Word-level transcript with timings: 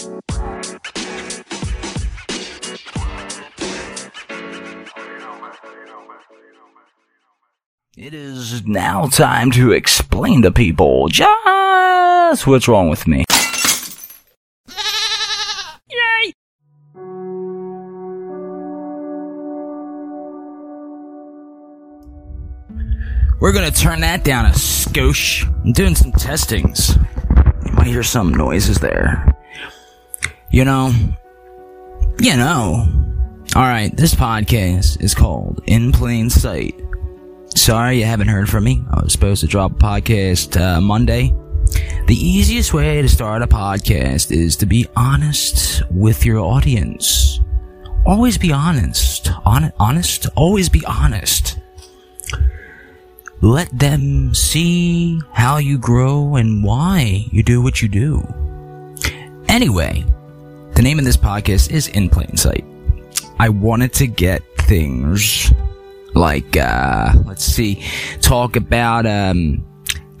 It 0.00 0.06
is 8.14 8.64
now 8.64 9.08
time 9.08 9.50
to 9.50 9.72
explain 9.72 10.40
to 10.40 10.50
people 10.50 11.08
just 11.08 12.46
what's 12.46 12.66
wrong 12.66 12.88
with 12.88 13.06
me. 13.06 13.26
Yay! 15.90 16.32
We're 23.38 23.52
gonna 23.52 23.70
turn 23.70 24.00
that 24.00 24.24
down 24.24 24.46
a 24.46 24.50
skosh. 24.50 25.44
I'm 25.62 25.72
doing 25.72 25.94
some 25.94 26.12
testings. 26.12 26.96
You 27.66 27.72
might 27.72 27.88
hear 27.88 28.02
some 28.02 28.32
noises 28.32 28.78
there. 28.78 29.26
You 30.50 30.64
know, 30.64 30.92
you 32.18 32.36
know. 32.36 32.88
Alright, 33.54 33.96
this 33.96 34.14
podcast 34.14 35.00
is 35.00 35.14
called 35.14 35.60
In 35.66 35.92
Plain 35.92 36.28
Sight. 36.28 36.74
Sorry 37.54 37.98
you 37.98 38.04
haven't 38.04 38.28
heard 38.28 38.48
from 38.48 38.64
me. 38.64 38.84
I 38.90 39.00
was 39.02 39.12
supposed 39.12 39.42
to 39.42 39.46
drop 39.46 39.72
a 39.72 39.74
podcast 39.74 40.60
uh, 40.60 40.80
Monday. 40.80 41.32
The 42.06 42.16
easiest 42.16 42.74
way 42.74 43.00
to 43.00 43.08
start 43.08 43.42
a 43.42 43.46
podcast 43.46 44.32
is 44.32 44.56
to 44.56 44.66
be 44.66 44.88
honest 44.96 45.82
with 45.88 46.26
your 46.26 46.40
audience. 46.40 47.38
Always 48.04 48.36
be 48.36 48.50
honest. 48.50 49.28
Hon- 49.28 49.72
honest? 49.78 50.26
Always 50.34 50.68
be 50.68 50.84
honest. 50.84 51.58
Let 53.40 53.70
them 53.78 54.34
see 54.34 55.20
how 55.32 55.58
you 55.58 55.78
grow 55.78 56.34
and 56.34 56.64
why 56.64 57.26
you 57.30 57.44
do 57.44 57.62
what 57.62 57.80
you 57.80 57.88
do. 57.88 58.26
Anyway, 59.48 60.04
the 60.80 60.84
name 60.84 60.98
of 60.98 61.04
this 61.04 61.18
podcast 61.18 61.70
is 61.70 61.88
In 61.88 62.08
Plain 62.08 62.38
Sight. 62.38 62.64
I 63.38 63.50
wanted 63.50 63.92
to 63.92 64.06
get 64.06 64.42
things 64.60 65.52
like 66.14 66.56
uh 66.56 67.12
let's 67.26 67.44
see 67.44 67.84
talk 68.22 68.56
about 68.56 69.04
um 69.04 69.62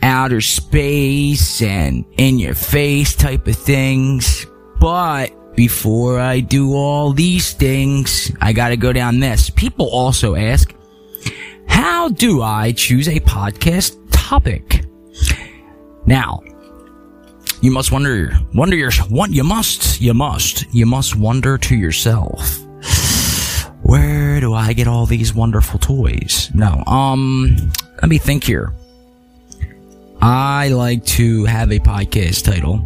outer 0.02 0.42
space 0.42 1.62
and 1.62 2.04
in 2.18 2.38
your 2.38 2.52
face 2.52 3.16
type 3.16 3.46
of 3.46 3.56
things. 3.56 4.44
But 4.78 5.32
before 5.56 6.20
i 6.20 6.40
do 6.40 6.74
all 6.74 7.14
these 7.14 7.54
things 7.54 8.30
i 8.42 8.52
gotta 8.52 8.76
go 8.76 8.92
down 8.92 9.18
this. 9.18 9.48
People 9.48 9.88
also 9.88 10.34
ask 10.34 10.74
how 11.68 12.10
do 12.10 12.42
i 12.42 12.72
choose 12.72 13.08
a 13.08 13.18
podcast 13.20 13.96
topic? 14.12 14.84
Now 16.04 16.42
you 17.62 17.70
must 17.70 17.92
wonder 17.92 18.32
wonder 18.54 18.76
your 18.76 18.92
one 19.08 19.32
you 19.32 19.44
must 19.44 20.00
you 20.00 20.14
must 20.14 20.72
you 20.72 20.86
must 20.86 21.16
wonder 21.16 21.58
to 21.58 21.76
yourself 21.76 22.60
where 23.90 24.38
do 24.38 24.54
I 24.54 24.72
get 24.72 24.86
all 24.86 25.04
these 25.04 25.34
wonderful 25.34 25.80
toys? 25.80 26.48
No, 26.54 26.84
um, 26.86 27.56
let 28.00 28.08
me 28.08 28.18
think 28.18 28.44
here. 28.44 28.72
I 30.22 30.68
like 30.68 31.04
to 31.06 31.44
have 31.46 31.72
a 31.72 31.80
podcast 31.80 32.44
title 32.44 32.84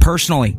personally. 0.00 0.58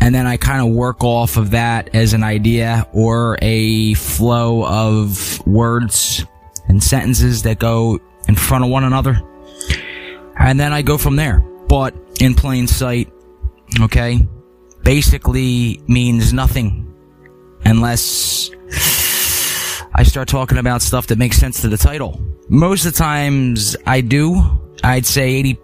And 0.00 0.14
then 0.14 0.26
I 0.26 0.38
kind 0.38 0.66
of 0.66 0.74
work 0.74 1.04
off 1.04 1.36
of 1.36 1.50
that 1.50 1.94
as 1.94 2.14
an 2.14 2.22
idea 2.22 2.86
or 2.94 3.36
a 3.42 3.92
flow 3.92 4.64
of 4.64 5.46
words 5.46 6.24
and 6.66 6.82
sentences 6.82 7.42
that 7.42 7.58
go 7.58 7.98
in 8.26 8.36
front 8.36 8.64
of 8.64 8.70
one 8.70 8.84
another. 8.84 9.20
And 10.38 10.58
then 10.58 10.72
I 10.72 10.80
go 10.80 10.96
from 10.96 11.16
there. 11.16 11.44
But 11.70 11.94
in 12.20 12.34
plain 12.34 12.66
sight, 12.66 13.10
okay, 13.80 14.26
basically 14.82 15.80
means 15.86 16.32
nothing 16.32 16.92
unless 17.64 18.50
I 19.94 20.02
start 20.02 20.26
talking 20.26 20.58
about 20.58 20.82
stuff 20.82 21.06
that 21.06 21.18
makes 21.18 21.36
sense 21.36 21.60
to 21.60 21.68
the 21.68 21.76
title. 21.76 22.20
Most 22.48 22.86
of 22.86 22.92
the 22.92 22.98
times 22.98 23.76
I 23.86 24.00
do. 24.00 24.42
I'd 24.82 25.06
say 25.06 25.34
80, 25.34 25.58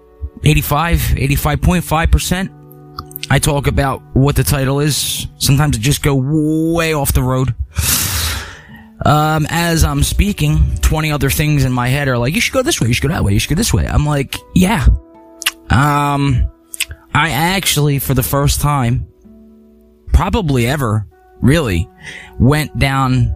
85, 0.44 0.98
85.5%. 0.98 3.26
I 3.28 3.40
talk 3.40 3.66
about 3.66 4.00
what 4.14 4.36
the 4.36 4.44
title 4.44 4.78
is. 4.78 5.26
Sometimes 5.38 5.76
I 5.76 5.80
just 5.80 6.04
go 6.04 6.14
way 6.14 6.94
off 6.94 7.14
the 7.14 7.24
road. 7.24 7.52
Um, 9.04 9.44
as 9.50 9.82
I'm 9.82 10.04
speaking, 10.04 10.76
20 10.82 11.10
other 11.10 11.30
things 11.30 11.64
in 11.64 11.72
my 11.72 11.88
head 11.88 12.06
are 12.06 12.16
like, 12.16 12.32
you 12.34 12.40
should 12.40 12.54
go 12.54 12.62
this 12.62 12.80
way, 12.80 12.86
you 12.86 12.94
should 12.94 13.02
go 13.02 13.08
that 13.08 13.24
way, 13.24 13.32
you 13.32 13.40
should 13.40 13.50
go 13.50 13.56
this 13.56 13.74
way. 13.74 13.88
I'm 13.88 14.06
like, 14.06 14.36
yeah. 14.54 14.86
Um, 15.70 16.50
I 17.14 17.30
actually, 17.30 17.98
for 17.98 18.14
the 18.14 18.22
first 18.22 18.60
time, 18.60 19.06
probably 20.12 20.66
ever, 20.66 21.06
really, 21.40 21.88
went 22.38 22.78
down 22.78 23.34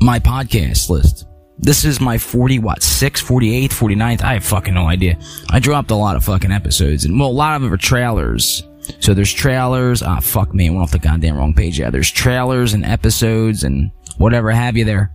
my 0.00 0.18
podcast 0.18 0.90
list. 0.90 1.26
This 1.58 1.84
is 1.84 2.00
my 2.00 2.18
40, 2.18 2.60
what, 2.60 2.82
6, 2.82 3.22
48th, 3.22 3.68
49th? 3.68 4.22
I 4.22 4.34
have 4.34 4.44
fucking 4.44 4.74
no 4.74 4.86
idea. 4.86 5.18
I 5.50 5.58
dropped 5.58 5.90
a 5.90 5.96
lot 5.96 6.16
of 6.16 6.24
fucking 6.24 6.52
episodes, 6.52 7.04
and 7.04 7.18
well, 7.18 7.28
a 7.28 7.30
lot 7.30 7.56
of 7.56 7.62
them 7.62 7.72
are 7.72 7.76
trailers. 7.76 8.62
So 9.00 9.12
there's 9.12 9.32
trailers, 9.32 10.02
ah, 10.02 10.20
fuck 10.20 10.54
me, 10.54 10.68
I 10.68 10.70
went 10.70 10.82
off 10.82 10.92
the 10.92 10.98
goddamn 10.98 11.36
wrong 11.36 11.54
page. 11.54 11.78
Yeah, 11.78 11.90
there's 11.90 12.10
trailers 12.10 12.74
and 12.74 12.84
episodes 12.84 13.64
and 13.64 13.90
whatever 14.18 14.50
have 14.50 14.76
you 14.76 14.84
there. 14.84 15.14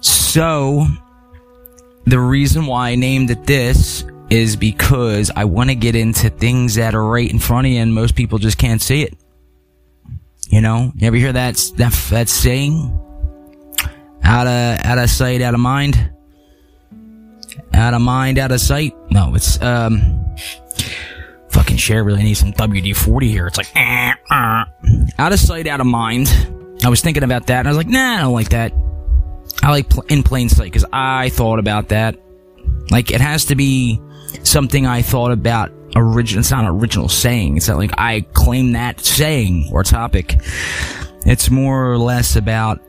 So, 0.00 0.86
the 2.04 2.18
reason 2.18 2.66
why 2.66 2.90
I 2.90 2.94
named 2.96 3.30
it 3.30 3.46
this 3.46 4.04
is 4.32 4.56
because 4.56 5.30
I 5.36 5.44
want 5.44 5.68
to 5.68 5.76
get 5.76 5.94
into 5.94 6.30
things 6.30 6.76
that 6.76 6.94
are 6.94 7.04
right 7.04 7.30
in 7.30 7.38
front 7.38 7.66
of 7.66 7.72
you 7.74 7.80
and 7.80 7.94
most 7.94 8.16
people 8.16 8.38
just 8.38 8.56
can't 8.56 8.80
see 8.80 9.02
it. 9.02 9.14
You 10.48 10.62
know, 10.62 10.90
you 10.96 11.06
ever 11.06 11.16
hear 11.16 11.34
that 11.34 11.56
that 11.76 11.92
that 12.10 12.28
saying? 12.30 12.98
Out 14.24 14.46
of 14.46 14.84
out 14.86 14.98
of 14.98 15.10
sight, 15.10 15.42
out 15.42 15.52
of 15.52 15.60
mind. 15.60 16.10
Out 17.74 17.92
of 17.92 18.00
mind, 18.00 18.38
out 18.38 18.52
of 18.52 18.60
sight. 18.60 18.94
No, 19.10 19.34
it's 19.34 19.60
um. 19.60 20.34
Fucking 21.50 21.76
share 21.76 22.02
really 22.02 22.22
needs 22.22 22.40
some 22.40 22.54
WD 22.54 22.96
forty 22.96 23.30
here. 23.30 23.46
It's 23.46 23.58
like 23.58 23.68
eh, 23.76 24.14
uh. 24.30 24.64
out 25.18 25.32
of 25.32 25.38
sight, 25.40 25.66
out 25.66 25.80
of 25.80 25.86
mind. 25.86 26.28
I 26.82 26.88
was 26.88 27.02
thinking 27.02 27.22
about 27.22 27.48
that, 27.48 27.60
and 27.60 27.68
I 27.68 27.70
was 27.70 27.76
like, 27.76 27.88
nah, 27.88 28.16
I 28.16 28.20
don't 28.22 28.32
like 28.32 28.48
that. 28.50 28.72
I 29.62 29.70
like 29.70 29.90
pl- 29.90 30.04
in 30.08 30.22
plain 30.22 30.48
sight 30.48 30.72
because 30.72 30.86
I 30.90 31.28
thought 31.28 31.58
about 31.58 31.90
that. 31.90 32.16
Like 32.90 33.10
it 33.10 33.20
has 33.20 33.44
to 33.46 33.54
be 33.54 34.00
something 34.42 34.86
I 34.86 35.02
thought 35.02 35.32
about 35.32 35.72
original. 35.96 36.40
It's 36.40 36.50
not 36.50 36.64
an 36.64 36.70
original 36.70 37.08
saying. 37.08 37.56
It's 37.56 37.68
not 37.68 37.78
like 37.78 37.92
I 37.98 38.22
claim 38.32 38.72
that 38.72 39.00
saying 39.00 39.70
or 39.72 39.82
topic. 39.82 40.36
It's 41.24 41.50
more 41.50 41.90
or 41.92 41.98
less 41.98 42.36
about. 42.36 42.80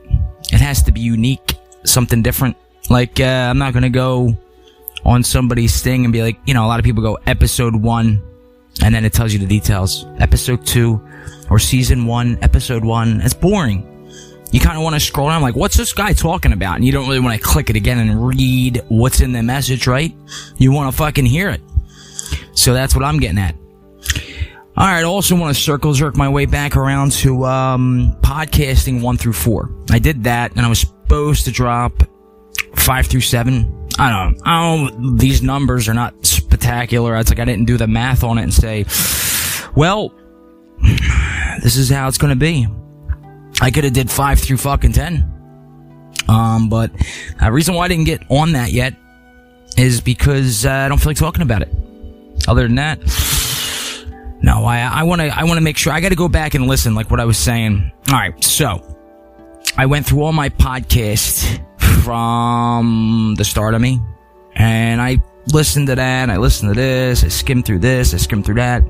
It 0.51 0.59
has 0.59 0.83
to 0.83 0.91
be 0.91 1.01
unique, 1.01 1.55
something 1.83 2.21
different. 2.21 2.57
Like 2.89 3.19
uh, 3.19 3.23
I'm 3.49 3.57
not 3.57 3.73
gonna 3.73 3.89
go 3.89 4.37
on 5.05 5.23
somebody's 5.23 5.81
thing 5.81 6.03
and 6.05 6.13
be 6.13 6.21
like, 6.21 6.39
you 6.45 6.53
know, 6.53 6.65
a 6.65 6.67
lot 6.67 6.79
of 6.79 6.85
people 6.85 7.03
go 7.03 7.17
episode 7.27 7.75
one, 7.75 8.21
and 8.81 8.93
then 8.93 9.05
it 9.05 9.13
tells 9.13 9.33
you 9.33 9.39
the 9.39 9.45
details. 9.45 10.05
Episode 10.19 10.65
two, 10.65 11.01
or 11.49 11.59
season 11.59 12.05
one, 12.05 12.37
episode 12.41 12.83
one. 12.83 13.21
It's 13.21 13.33
boring. 13.33 13.89
You 14.53 14.59
kind 14.59 14.78
of 14.78 14.84
want 14.84 14.94
to 14.94 15.00
scroll 15.00 15.30
down, 15.30 15.41
like, 15.41 15.56
what's 15.56 15.75
this 15.75 15.94
guy 15.94 16.14
talking 16.14 16.53
about? 16.53 16.75
And 16.75 16.86
you 16.86 16.91
don't 16.91 17.08
really 17.08 17.19
want 17.19 17.36
to 17.36 17.44
click 17.44 17.72
it 17.72 17.75
again 17.75 17.97
and 17.97 18.28
read 18.28 18.84
what's 18.88 19.19
in 19.19 19.31
the 19.31 19.41
message, 19.41 19.88
right? 19.88 20.16
You 20.58 20.72
want 20.72 20.91
to 20.91 20.96
fucking 20.96 21.25
hear 21.25 21.50
it. 21.50 21.59
So 22.53 22.72
that's 22.72 22.96
what 22.96 23.03
I'm 23.03 23.18
getting 23.18 23.40
at. 23.40 23.56
All 24.78 24.86
right. 24.86 25.00
I 25.00 25.03
also 25.03 25.36
want 25.36 25.56
to 25.56 25.59
circle 25.59 25.94
jerk 25.94 26.16
my 26.16 26.30
way 26.30 26.46
back 26.46 26.78
around 26.78 27.14
to 27.14 27.46
um, 27.46 28.16
podcasting 28.22 29.02
one 29.02 29.18
through 29.18 29.34
four. 29.34 29.72
I 29.90 29.97
did 29.97 30.25
that, 30.25 30.52
and 30.52 30.64
I 30.64 30.70
was 30.70 30.81
supposed 30.81 31.46
to 31.46 31.52
drop 31.52 32.03
five 32.75 33.08
through 33.08 33.22
seven. 33.22 33.90
I 33.97 34.12
don't. 34.12 34.38
Know, 34.38 34.41
I 34.46 34.78
don't. 34.78 35.18
These 35.18 35.41
numbers 35.41 35.90
are 35.90 35.96
not 35.96 36.24
spectacular. 36.28 37.16
It's 37.18 37.31
like 37.31 37.40
I 37.40 37.46
didn't 37.46 37.66
do 37.66 37.78
the 37.78 37.88
math 37.88 38.24
on 38.24 38.38
it 38.38 38.44
and 38.44 38.53
say, 38.53 38.85
well, 39.76 40.14
this 41.64 41.76
is 41.76 41.90
how 41.90 42.08
it's 42.08 42.20
going 42.20 42.29
to 42.34 42.40
be. 42.40 42.67
I 43.61 43.72
could 43.72 43.84
have 43.84 43.94
did 43.94 44.09
five 44.11 44.40
through 44.40 44.58
fucking 44.58 44.94
ten. 44.94 45.29
Um, 46.28 46.70
but 46.70 46.91
the 47.40 47.52
reason 47.52 47.76
why 47.76 47.85
I 47.85 47.88
didn't 47.88 48.05
get 48.05 48.22
on 48.29 48.53
that 48.53 48.72
yet 48.72 48.96
is 49.78 50.02
because 50.02 50.66
uh, 50.66 50.72
I 50.72 50.88
don't 50.88 50.97
feel 50.97 51.09
like 51.09 51.17
talking 51.17 51.41
about 51.41 51.61
it. 51.61 51.73
Other 52.47 52.64
than 52.64 52.76
that, 52.76 53.00
no, 54.41 54.66
I 54.66 54.79
I 54.79 55.03
want 55.03 55.22
to 55.22 55.28
I 55.28 55.44
want 55.44 55.58
to 55.58 55.61
make 55.61 55.78
sure 55.78 55.94
I 55.94 56.02
got 56.02 56.09
to 56.09 56.16
go 56.16 56.28
back 56.28 56.53
and 56.53 56.67
listen, 56.67 56.96
like 56.96 57.09
what 57.09 57.20
I 57.20 57.26
was 57.26 57.38
saying. 57.38 57.91
All 58.09 58.16
right, 58.16 58.44
so 58.44 58.97
I 59.78 59.85
went 59.85 60.06
through 60.06 60.23
all 60.23 60.34
my 60.34 60.49
podcasts 60.49 61.59
from 62.03 63.35
the 63.38 63.46
start 63.46 63.73
of 63.73 63.82
me, 63.82 64.02
and 64.56 65.02
I 65.02 65.20
listened 65.47 65.88
to 65.88 65.96
that. 65.96 66.29
I 66.29 66.38
listened 66.38 66.73
to 66.73 66.79
this. 66.79 67.23
I 67.23 67.29
skimmed 67.29 67.66
through 67.66 67.79
this. 67.79 68.14
I 68.14 68.17
skimmed 68.17 68.46
through 68.46 68.56
that. 68.56 68.84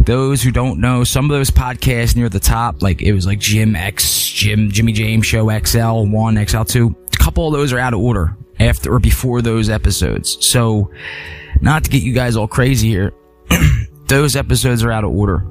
Those 0.00 0.42
who 0.42 0.50
don't 0.52 0.78
know, 0.80 1.04
some 1.04 1.24
of 1.30 1.36
those 1.36 1.50
podcasts 1.50 2.14
near 2.14 2.28
the 2.28 2.40
top, 2.40 2.82
like 2.82 3.02
it 3.02 3.12
was 3.12 3.26
like 3.26 3.40
Jim 3.40 3.74
X, 3.74 4.26
Jim, 4.28 4.70
Jimmy 4.70 4.92
James 4.92 5.26
Show 5.26 5.50
XL 5.58 6.04
one, 6.04 6.44
XL 6.46 6.62
two. 6.62 6.94
A 7.12 7.16
couple 7.16 7.46
of 7.46 7.52
those 7.52 7.72
are 7.72 7.78
out 7.78 7.94
of 7.94 8.00
order 8.00 8.36
after 8.60 8.94
or 8.94 8.98
before 8.98 9.42
those 9.42 9.68
episodes. 9.68 10.44
So, 10.46 10.90
not 11.60 11.84
to 11.84 11.90
get 11.90 12.02
you 12.02 12.12
guys 12.12 12.36
all 12.36 12.46
crazy 12.46 12.88
here, 12.88 13.12
those 14.06 14.36
episodes 14.36 14.84
are 14.84 14.92
out 14.92 15.04
of 15.04 15.10
order. 15.10 15.44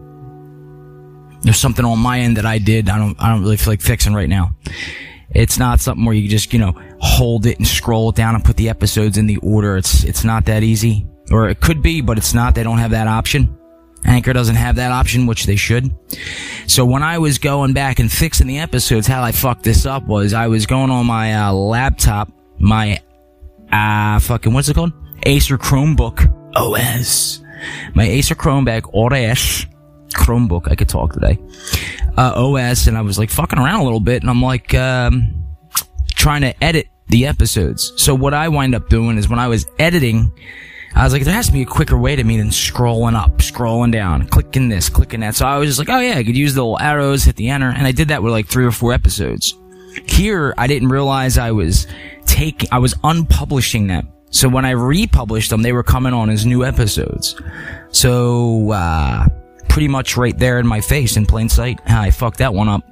There's 1.41 1.57
something 1.57 1.85
on 1.85 1.99
my 1.99 2.21
end 2.21 2.37
that 2.37 2.45
I 2.45 2.57
did. 2.57 2.89
I 2.89 2.97
don't. 2.97 3.21
I 3.21 3.29
don't 3.29 3.41
really 3.41 3.57
feel 3.57 3.73
like 3.73 3.81
fixing 3.81 4.13
right 4.13 4.29
now. 4.29 4.55
It's 5.31 5.59
not 5.59 5.79
something 5.79 6.05
where 6.05 6.15
you 6.15 6.29
just 6.29 6.53
you 6.53 6.59
know 6.59 6.73
hold 6.99 7.45
it 7.45 7.57
and 7.57 7.67
scroll 7.67 8.09
it 8.09 8.15
down 8.15 8.35
and 8.35 8.43
put 8.43 8.55
the 8.55 8.69
episodes 8.69 9.17
in 9.17 9.27
the 9.27 9.37
order. 9.37 9.77
It's 9.77 10.03
it's 10.03 10.23
not 10.23 10.45
that 10.45 10.63
easy, 10.63 11.05
or 11.29 11.49
it 11.49 11.59
could 11.61 11.81
be, 11.81 12.01
but 12.01 12.17
it's 12.17 12.33
not. 12.33 12.55
They 12.55 12.63
don't 12.63 12.77
have 12.77 12.91
that 12.91 13.07
option. 13.07 13.55
Anchor 14.03 14.33
doesn't 14.33 14.55
have 14.55 14.75
that 14.75 14.91
option, 14.91 15.25
which 15.25 15.45
they 15.45 15.55
should. 15.55 15.95
So 16.67 16.85
when 16.85 17.03
I 17.03 17.17
was 17.17 17.37
going 17.37 17.73
back 17.73 17.99
and 17.99 18.11
fixing 18.11 18.47
the 18.47 18.59
episodes, 18.59 19.07
how 19.07 19.23
I 19.23 19.31
fucked 19.31 19.63
this 19.63 19.85
up 19.85 20.05
was 20.05 20.33
I 20.33 20.47
was 20.47 20.65
going 20.65 20.91
on 20.91 21.05
my 21.05 21.33
uh, 21.33 21.53
laptop, 21.53 22.31
my 22.59 23.01
uh 23.71 24.19
fucking 24.19 24.53
what's 24.53 24.69
it 24.69 24.75
called? 24.75 24.93
Acer 25.25 25.57
Chromebook 25.57 26.31
OS. 26.55 27.41
My 27.95 28.03
Acer 28.03 28.35
Chromebook 28.35 28.93
OS 28.93 29.65
Chromebook. 30.13 30.71
I 30.71 30.75
could 30.75 30.89
talk 30.89 31.13
today. 31.13 31.37
Uh, 32.17 32.31
OS, 32.35 32.87
and 32.87 32.97
I 32.97 33.01
was 33.01 33.17
like 33.17 33.29
fucking 33.29 33.59
around 33.59 33.81
a 33.81 33.83
little 33.83 33.99
bit, 33.99 34.21
and 34.21 34.29
I'm 34.29 34.41
like 34.41 34.73
um, 34.73 35.45
trying 36.13 36.41
to 36.41 36.63
edit 36.63 36.87
the 37.07 37.25
episodes. 37.25 37.91
So 37.97 38.15
what 38.15 38.33
I 38.33 38.47
wind 38.47 38.73
up 38.75 38.89
doing 38.89 39.17
is 39.17 39.27
when 39.27 39.39
I 39.39 39.47
was 39.47 39.65
editing 39.79 40.31
I 40.95 41.03
was 41.03 41.11
like, 41.11 41.23
there 41.25 41.33
has 41.33 41.47
to 41.47 41.51
be 41.51 41.61
a 41.61 41.65
quicker 41.65 41.97
way 41.97 42.15
to 42.15 42.23
me 42.23 42.37
than 42.37 42.49
scrolling 42.49 43.15
up, 43.15 43.37
scrolling 43.39 43.91
down, 43.91 44.27
clicking 44.27 44.69
this, 44.69 44.87
clicking 44.87 45.19
that. 45.19 45.35
So 45.35 45.45
I 45.45 45.57
was 45.57 45.67
just 45.67 45.77
like, 45.77 45.89
oh 45.89 45.99
yeah, 45.99 46.17
I 46.17 46.23
could 46.23 46.37
use 46.37 46.53
the 46.53 46.61
little 46.61 46.79
arrows, 46.79 47.25
hit 47.25 47.35
the 47.35 47.49
enter, 47.49 47.67
and 47.67 47.85
I 47.85 47.91
did 47.91 48.07
that 48.07 48.23
with 48.23 48.31
like 48.31 48.47
three 48.47 48.65
or 48.65 48.71
four 48.71 48.93
episodes. 48.93 49.55
Here, 50.07 50.53
I 50.57 50.67
didn't 50.67 50.89
realize 50.89 51.37
I 51.37 51.51
was 51.51 51.87
taking, 52.25 52.69
I 52.71 52.79
was 52.79 52.93
unpublishing 52.95 53.87
them. 53.89 54.09
So 54.29 54.47
when 54.47 54.65
I 54.65 54.71
republished 54.71 55.49
them, 55.49 55.61
they 55.61 55.73
were 55.73 55.83
coming 55.83 56.13
on 56.13 56.29
as 56.29 56.45
new 56.45 56.63
episodes. 56.63 57.39
So, 57.89 58.71
uh, 58.71 59.27
pretty 59.69 59.87
much 59.89 60.15
right 60.17 60.37
there 60.37 60.59
in 60.59 60.67
my 60.67 60.81
face 60.81 61.17
in 61.17 61.25
plain 61.25 61.49
sight. 61.49 61.79
I 61.85 62.11
fucked 62.11 62.37
that 62.39 62.53
one 62.53 62.69
up. 62.69 62.83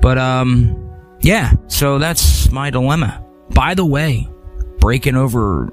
But, 0.00 0.18
um, 0.18 0.92
yeah, 1.20 1.52
so 1.68 1.98
that's 1.98 2.50
my 2.50 2.70
dilemma. 2.70 3.24
By 3.50 3.74
the 3.74 3.84
way, 3.84 4.28
breaking 4.78 5.16
over 5.16 5.72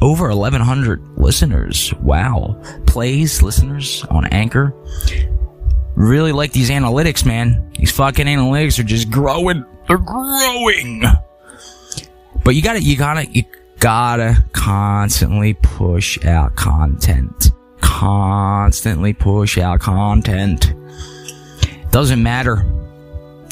over 0.00 0.28
1100 0.28 1.18
listeners. 1.18 1.92
Wow. 2.00 2.60
Plays, 2.86 3.42
listeners 3.42 4.04
on 4.10 4.26
Anchor. 4.26 4.74
Really 5.94 6.32
like 6.32 6.52
these 6.52 6.70
analytics, 6.70 7.26
man. 7.26 7.70
These 7.78 7.92
fucking 7.92 8.26
analytics 8.26 8.78
are 8.78 8.84
just 8.84 9.10
growing. 9.10 9.64
They're 9.88 9.98
growing. 9.98 11.02
But 12.44 12.54
you 12.54 12.62
gotta, 12.62 12.82
you 12.82 12.96
gotta, 12.96 13.26
you 13.26 13.44
gotta 13.80 14.44
constantly 14.52 15.54
push 15.54 16.24
out 16.24 16.56
content. 16.56 17.50
Constantly 17.80 19.12
push 19.12 19.58
out 19.58 19.80
content. 19.80 20.72
Doesn't 21.90 22.22
matter. 22.22 22.64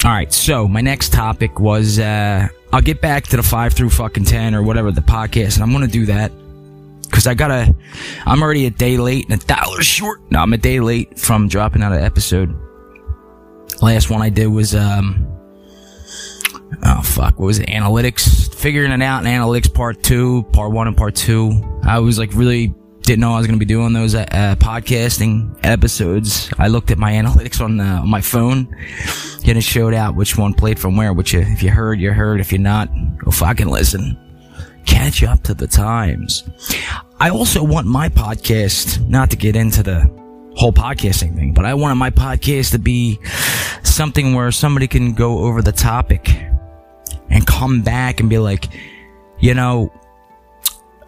Alright, 0.05 0.33
so 0.33 0.69
my 0.69 0.81
next 0.81 1.13
topic 1.13 1.59
was, 1.59 1.99
uh, 1.99 2.49
I'll 2.73 2.83
get 2.83 3.01
back 3.01 3.27
to 3.29 3.37
the 3.37 3.43
five 3.43 3.73
through 3.73 3.91
fucking 3.91 4.25
ten 4.25 4.55
or 4.55 4.63
whatever 4.63 4.91
the 4.93 5.01
podcast, 5.01 5.55
and 5.55 5.63
I'm 5.63 5.73
gonna 5.73 5.87
do 5.87 6.07
that 6.07 6.33
because 7.03 7.27
I 7.27 7.35
gotta. 7.35 7.75
I'm 8.27 8.43
already 8.43 8.67
a 8.67 8.71
day 8.71 8.97
late 8.99 9.29
and 9.29 9.43
a 9.43 9.47
dollar 9.47 9.83
short. 9.83 10.21
No, 10.31 10.41
I'm 10.41 10.53
a 10.53 10.59
day 10.59 10.81
late 10.81 11.19
from 11.19 11.49
dropping 11.49 11.83
out 11.83 11.93
an 11.93 12.03
episode. 12.05 12.55
Last 13.81 14.11
one 14.11 14.23
I 14.23 14.29
did 14.29 14.49
was 14.49 14.75
um. 14.75 15.27
Oh 16.85 17.01
fuck! 17.03 17.39
What 17.39 17.47
was 17.47 17.59
it? 17.59 17.69
Analytics, 17.69 18.55
figuring 18.55 18.93
it 18.93 19.03
out 19.03 19.25
in 19.25 19.31
analytics 19.31 19.73
part 19.73 20.03
two, 20.03 20.43
part 20.53 20.71
one 20.71 20.87
and 20.87 20.97
part 20.97 21.15
two. 21.15 21.81
I 21.83 22.01
was 22.01 22.19
like 22.19 22.35
really 22.35 22.75
didn't 23.09 23.21
know 23.23 23.33
I 23.33 23.39
was 23.39 23.47
going 23.47 23.59
to 23.59 23.65
be 23.65 23.65
doing 23.65 23.95
those 23.95 24.15
uh, 24.15 24.27
uh, 24.31 24.55
podcasting 24.57 25.59
episodes. 25.63 26.51
I 26.59 26.69
looked 26.69 26.91
at 26.91 26.99
my 26.99 27.13
analytics 27.13 27.59
on, 27.59 27.79
the, 27.79 27.85
on 27.85 28.07
my 28.11 28.21
phone 28.21 28.69
and 29.47 29.57
it 29.57 29.63
showed 29.63 29.95
out 29.95 30.15
which 30.15 30.37
one 30.37 30.53
played 30.53 30.79
from 30.79 30.95
where, 30.95 31.15
which 31.15 31.33
if 31.33 31.63
you 31.63 31.71
heard, 31.71 31.99
you 31.99 32.13
heard. 32.13 32.39
If 32.39 32.53
you're 32.53 32.61
not, 32.61 32.91
go 33.17 33.31
fucking 33.31 33.69
listen. 33.69 34.19
Catch 34.85 35.23
up 35.23 35.43
to 35.45 35.55
the 35.55 35.67
times. 35.67 36.47
I 37.19 37.31
also 37.31 37.65
want 37.65 37.87
my 37.87 38.11
podcast, 38.11 39.09
not 39.09 39.31
to 39.31 39.39
get 39.39 39.57
into 39.57 39.83
the 39.83 40.01
whole 40.57 40.75
podcasting 40.75 41.35
thing, 41.35 41.55
but 41.55 41.65
I 41.65 41.73
want 41.73 41.97
my 41.97 42.11
podcast 42.11 42.73
to 42.73 42.79
be 42.79 43.19
something 43.85 44.35
where 44.35 44.53
somebody 44.53 44.87
can 44.87 45.15
go 45.15 45.39
over 45.39 45.63
the 45.63 45.73
topic 45.73 46.29
and 47.31 47.47
come 47.47 47.81
back 47.81 48.21
and 48.21 48.29
be 48.29 48.37
like, 48.37 48.67
you 49.41 49.55
know, 49.55 49.91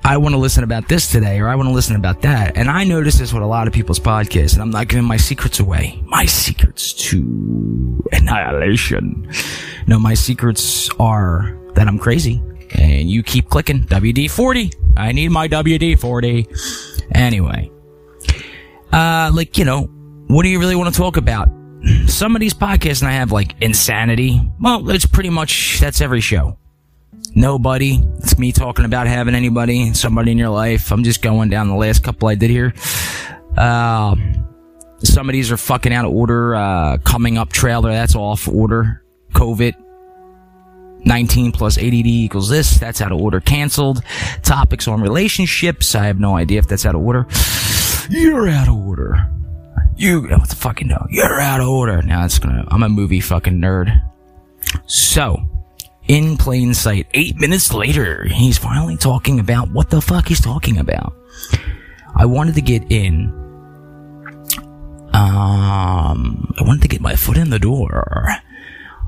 I 0.05 0.17
want 0.17 0.35
to 0.35 0.39
listen 0.39 0.65
about 0.65 0.89
this 0.89 1.11
today 1.11 1.41
or 1.41 1.49
I 1.49 1.55
want 1.55 1.69
to 1.69 1.75
listen 1.75 1.95
about 1.95 2.23
that. 2.23 2.57
And 2.57 2.71
I 2.71 2.85
notice 2.85 3.19
this 3.19 3.33
with 3.33 3.43
a 3.43 3.47
lot 3.47 3.67
of 3.67 3.73
people's 3.73 4.01
podcasts 4.01 4.55
and 4.55 4.63
I'm 4.63 4.71
not 4.71 4.89
giving 4.89 5.05
my 5.05 5.17
secrets 5.17 5.61
away. 5.61 6.03
My 6.07 6.25
secrets 6.25 6.93
to 7.11 8.03
annihilation. 8.13 9.31
No, 9.87 9.99
my 9.99 10.15
secrets 10.15 10.89
are 10.99 11.57
that 11.75 11.87
I'm 11.87 11.99
crazy 11.99 12.43
and 12.75 13.11
you 13.11 13.23
keep 13.23 13.51
clicking 13.51 13.85
WD-40. 13.85 14.75
I 14.97 15.13
need 15.13 15.31
my 15.31 15.49
WD-40. 15.49 17.07
Anyway. 17.15 17.71
Uh, 18.93 19.31
like, 19.35 19.59
you 19.59 19.65
know, 19.65 19.83
what 20.29 20.43
do 20.43 20.49
you 20.49 20.59
really 20.59 20.77
want 20.77 20.93
to 20.93 20.99
talk 20.99 21.17
about? 21.17 21.49
Some 22.07 22.35
of 22.35 22.41
these 22.41 22.55
podcasts 22.55 23.03
and 23.03 23.09
I 23.09 23.13
have 23.13 23.33
like 23.33 23.55
insanity. 23.61 24.41
Well, 24.61 24.89
it's 24.91 25.07
pretty 25.07 25.31
much, 25.31 25.79
that's 25.81 26.01
every 26.01 26.21
show 26.21 26.60
nobody. 27.35 28.03
It's 28.19 28.39
me 28.39 28.53
talking 28.53 28.85
about 28.85 29.07
having 29.07 29.35
anybody, 29.35 29.93
somebody 29.95 30.33
in 30.33 30.39
your 30.39 30.49
life. 30.51 30.93
I'm 30.93 31.05
just 31.05 31.23
going 31.23 31.51
down 31.51 31.69
the 31.69 31.75
last 31.75 32.03
couple 32.03 32.29
I 32.29 32.35
did 32.35 32.51
here. 32.51 32.75
Uh, 33.57 34.17
some 35.03 35.29
of 35.29 35.33
these 35.33 35.51
are 35.51 35.57
fucking 35.57 35.93
out 35.93 36.05
of 36.05 36.13
order. 36.13 36.55
Uh, 36.55 36.99
coming 36.99 37.39
up 37.39 37.53
trailer, 37.53 37.91
that's 37.91 38.15
off 38.15 38.49
order. 38.49 39.03
COVID. 39.33 39.75
19 41.05 41.53
plus 41.53 41.79
ADD 41.79 41.93
equals 42.07 42.51
this. 42.51 42.79
That's 42.79 43.01
out 43.01 43.13
of 43.13 43.21
order. 43.21 43.41
Cancelled. 43.41 44.03
Topics 44.43 44.87
on 44.87 45.01
relationships. 45.01 45.95
I 45.95 46.07
have 46.07 46.21
no 46.21 46.37
idea 46.37 46.59
if 46.59 46.69
that's 46.69 46.85
out 46.85 46.95
of 46.95 47.01
order. 47.01 47.27
You're 48.11 48.49
out 48.49 48.69
of 48.69 48.77
order. 48.77 49.31
You, 49.97 50.23
what 50.23 50.49
the 50.49 50.57
fucking 50.57 50.89
no. 50.89 51.07
You're 51.11 51.41
out 51.41 51.61
of 51.61 51.69
order. 51.69 52.03
Now 52.03 52.25
it's 52.25 52.39
gonna, 52.39 52.65
I'm 52.69 52.83
a 52.83 52.89
movie 52.89 53.21
fucking 53.21 53.59
nerd. 53.59 54.03
So, 54.87 55.50
in 56.11 56.37
plain 56.37 56.75
sight. 56.75 57.07
Eight 57.15 57.37
minutes 57.37 57.73
later, 57.73 58.25
he's 58.25 58.59
finally 58.59 58.97
talking 58.97 59.39
about 59.39 59.71
what 59.71 59.91
the 59.91 60.01
fuck 60.01 60.27
he's 60.27 60.41
talking 60.41 60.79
about. 60.79 61.15
I 62.17 62.27
wanted 62.27 62.57
to 62.57 62.63
get 62.63 62.91
in. 62.91 63.29
Um, 65.13 66.53
I 66.59 66.63
wanted 66.63 66.83
to 66.83 66.89
get 66.89 67.01
my 67.01 67.15
foot 67.15 67.37
in 67.37 67.51
the 67.51 67.61
door. 67.61 68.27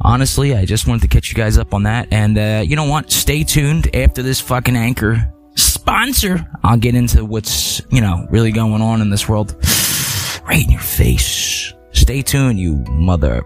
Honestly, 0.01 0.55
I 0.55 0.65
just 0.65 0.87
wanted 0.87 1.03
to 1.03 1.09
catch 1.09 1.29
you 1.29 1.35
guys 1.35 1.59
up 1.59 1.75
on 1.75 1.83
that. 1.83 2.07
And, 2.13 2.39
uh, 2.39 2.63
you 2.65 2.77
know 2.77 2.85
what? 2.85 3.11
Stay 3.11 3.43
tuned 3.43 3.95
after 3.97 4.23
this 4.23 4.41
fucking 4.41 4.77
anchor 4.77 5.33
sponsor. 5.57 6.47
I'll 6.63 6.79
get 6.79 6.95
into 6.95 7.25
what's, 7.25 7.83
you 7.91 8.01
know, 8.01 8.29
really 8.31 8.53
going 8.53 8.81
on 8.81 9.01
in 9.01 9.11
this 9.11 9.29
world. 9.29 9.57
Right 10.47 10.63
in 10.63 10.71
your 10.71 10.81
face. 10.81 11.75
Stay 11.91 12.23
tuned, 12.23 12.61
you 12.61 12.77
mother 12.89 13.43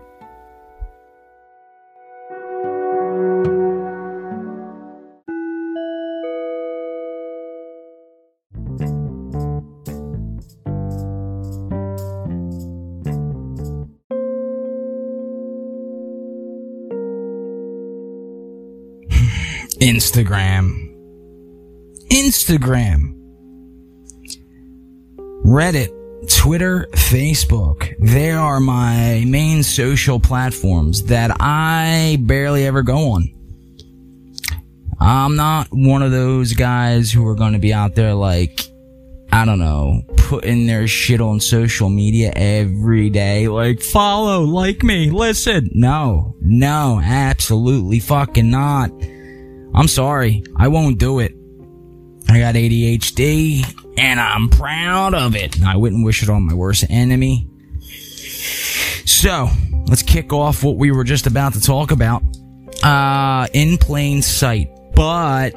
Instagram. 20.17 20.95
Instagram. 22.11 23.13
Reddit. 25.45 25.93
Twitter, 26.29 26.89
Facebook. 26.93 27.95
They 28.01 28.31
are 28.31 28.59
my 28.59 29.23
main 29.27 29.63
social 29.63 30.19
platforms 30.19 31.05
that 31.05 31.31
I 31.39 32.19
barely 32.21 32.67
ever 32.67 32.83
go 32.83 33.13
on. 33.13 33.33
I'm 34.99 35.37
not 35.37 35.69
one 35.71 36.03
of 36.03 36.11
those 36.11 36.55
guys 36.55 37.13
who 37.13 37.25
are 37.29 37.37
going 37.37 37.53
to 37.53 37.61
be 37.61 37.73
out 37.73 37.95
there 37.95 38.15
like, 38.15 38.67
I 39.31 39.45
don't 39.45 39.61
know, 39.61 40.03
putting 40.17 40.67
their 40.67 40.89
shit 40.89 41.21
on 41.21 41.39
social 41.39 41.91
media 41.91 42.33
every 42.35 43.11
day. 43.11 43.47
Like, 43.47 43.83
follow, 43.83 44.41
like 44.41 44.83
me, 44.83 45.11
listen. 45.11 45.69
No, 45.75 46.35
no, 46.41 47.01
absolutely 47.05 48.01
fucking 48.01 48.51
not. 48.51 48.91
I'm 49.77 49.89
sorry. 49.89 50.43
I 50.57 50.69
won't 50.69 50.99
do 50.99 51.19
it. 51.21 51.33
I 52.29 52.39
got 52.41 52.55
ADHD 52.55 53.63
and 53.99 54.19
I'm 54.19 54.49
proud 54.49 55.15
of 55.15 55.37
it. 55.37 55.63
I 55.63 55.77
wouldn't 55.77 56.05
wish 56.05 56.23
it 56.23 56.29
on 56.31 56.43
my 56.45 56.55
worst 56.55 56.85
enemy. 56.91 57.49
So, 59.05 59.49
let's 59.87 60.03
kick 60.03 60.33
off 60.33 60.65
what 60.65 60.77
we 60.77 60.91
were 60.91 61.05
just 61.05 61.27
about 61.27 61.55
to 61.55 61.61
talk 61.61 61.91
about. 61.91 62.23
Uh, 62.83 63.47
in 63.53 63.79
plain 63.79 64.23
sight. 64.23 64.69
But 64.95 65.51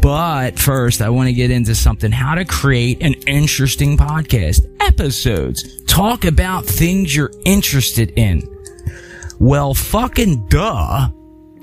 But 0.00 0.58
first, 0.58 1.02
I 1.02 1.10
want 1.10 1.28
to 1.28 1.32
get 1.34 1.50
into 1.50 1.74
something 1.74 2.10
how 2.10 2.34
to 2.34 2.44
create 2.44 3.02
an 3.02 3.14
interesting 3.26 3.96
podcast. 3.96 4.60
Episodes. 4.80 5.82
Talk 5.84 6.24
about 6.24 6.64
things 6.64 7.14
you're 7.14 7.32
interested 7.44 8.10
in. 8.16 8.42
Well, 9.38 9.74
fucking 9.74 10.48
duh. 10.48 11.10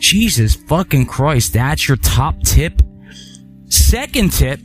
Jesus 0.01 0.55
fucking 0.55 1.05
Christ. 1.05 1.53
That's 1.53 1.87
your 1.87 1.97
top 1.97 2.41
tip. 2.43 2.81
Second 3.69 4.33
tip. 4.33 4.59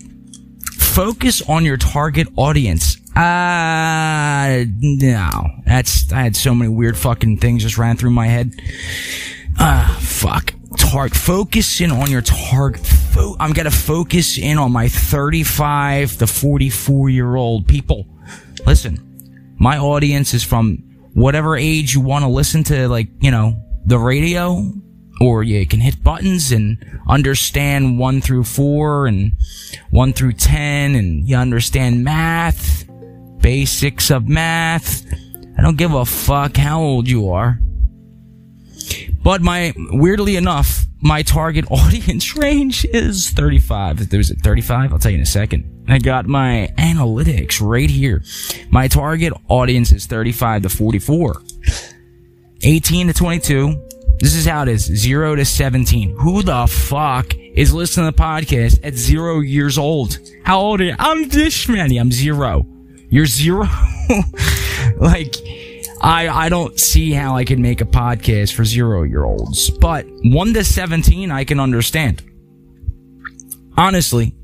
Focus 0.73 1.43
on 1.49 1.65
your 1.65 1.77
target 1.77 2.27
audience. 2.37 2.97
Uh, 3.15 4.65
no. 4.81 5.31
That's, 5.67 6.11
I 6.11 6.23
had 6.23 6.35
so 6.35 6.55
many 6.55 6.71
weird 6.71 6.97
fucking 6.97 7.39
things 7.39 7.63
just 7.63 7.79
ran 7.79 7.97
through 7.97 8.11
my 8.11 8.27
head. 8.27 8.55
Ah, 9.59 9.95
uh, 9.95 10.01
fuck. 10.01 10.55
Target, 10.79 11.17
focus 11.17 11.81
in 11.81 11.91
on 11.91 12.11
your 12.11 12.23
target. 12.23 12.87
Fo- 12.87 13.37
I'm 13.39 13.53
gonna 13.53 13.71
focus 13.71 14.37
in 14.39 14.59
on 14.59 14.73
my 14.73 14.89
35 14.89 16.19
to 16.19 16.27
44 16.27 17.09
year 17.11 17.37
old 17.37 17.67
people. 17.67 18.07
Listen, 18.67 19.55
my 19.59 19.79
audience 19.79 20.35
is 20.35 20.43
from 20.43 20.83
whatever 21.15 21.57
age 21.57 21.95
you 21.95 22.01
want 22.01 22.25
to 22.25 22.29
listen 22.29 22.65
to, 22.65 22.89
like, 22.89 23.09
you 23.21 23.31
know, 23.31 23.63
the 23.87 23.99
radio, 23.99 24.71
or 25.21 25.43
you 25.43 25.67
can 25.67 25.81
hit 25.81 26.03
buttons 26.03 26.53
and 26.53 26.79
understand 27.09 27.99
one 27.99 28.21
through 28.21 28.45
four 28.45 29.07
and 29.07 29.33
one 29.91 30.13
through 30.13 30.33
10 30.33 30.95
and 30.95 31.29
you 31.29 31.37
understand 31.37 32.05
math, 32.05 32.85
basics 33.41 34.11
of 34.11 34.29
math. 34.29 35.05
I 35.59 35.63
don't 35.63 35.79
give 35.79 35.95
a 35.95 36.05
fuck 36.05 36.57
how 36.57 36.81
old 36.81 37.09
you 37.09 37.31
are. 37.31 37.59
But 39.23 39.41
my, 39.41 39.73
weirdly 39.77 40.37
enough, 40.37 40.87
my 41.01 41.23
target 41.23 41.65
audience 41.71 42.37
range 42.37 42.85
is 42.85 43.31
35. 43.31 44.11
There's 44.11 44.31
it 44.31 44.41
35? 44.41 44.93
I'll 44.93 44.99
tell 44.99 45.11
you 45.11 45.19
in 45.19 45.23
a 45.23 45.27
second. 45.27 45.85
I 45.89 45.99
got 45.99 46.27
my 46.27 46.73
analytics 46.79 47.61
right 47.61 47.89
here. 47.89 48.23
My 48.71 48.89
target 48.89 49.33
audience 49.49 49.93
is 49.93 50.07
35 50.07 50.63
to 50.63 50.69
44. 50.69 51.43
18 52.63 53.07
to 53.07 53.13
22. 53.13 53.87
This 54.19 54.35
is 54.35 54.47
how 54.47 54.63
it 54.63 54.69
is. 54.69 54.85
0 54.85 55.37
to 55.37 55.45
17. 55.45 56.17
Who 56.17 56.43
the 56.43 56.67
fuck 56.67 57.35
is 57.37 57.75
listening 57.75 58.11
to 58.11 58.17
the 58.17 58.23
podcast 58.23 58.81
at 58.83 58.95
zero 58.95 59.41
years 59.41 59.77
old? 59.77 60.19
How 60.43 60.61
old 60.61 60.81
are 60.81 60.85
you? 60.85 60.95
I'm 60.99 61.29
this 61.29 61.69
many. 61.69 61.99
I'm 61.99 62.11
zero. 62.11 62.67
You're 63.09 63.27
zero? 63.27 63.65
like, 64.97 65.37
I, 66.01 66.29
I 66.29 66.49
don't 66.49 66.79
see 66.81 67.13
how 67.13 67.37
I 67.37 67.45
can 67.45 67.61
make 67.61 67.81
a 67.81 67.85
podcast 67.85 68.55
for 68.55 68.65
zero 68.65 69.03
year 69.03 69.25
olds, 69.25 69.71
but 69.71 70.07
one 70.25 70.55
to 70.55 70.65
17, 70.65 71.31
I 71.31 71.45
can 71.45 71.61
understand. 71.61 72.23
Honestly, 73.77 74.35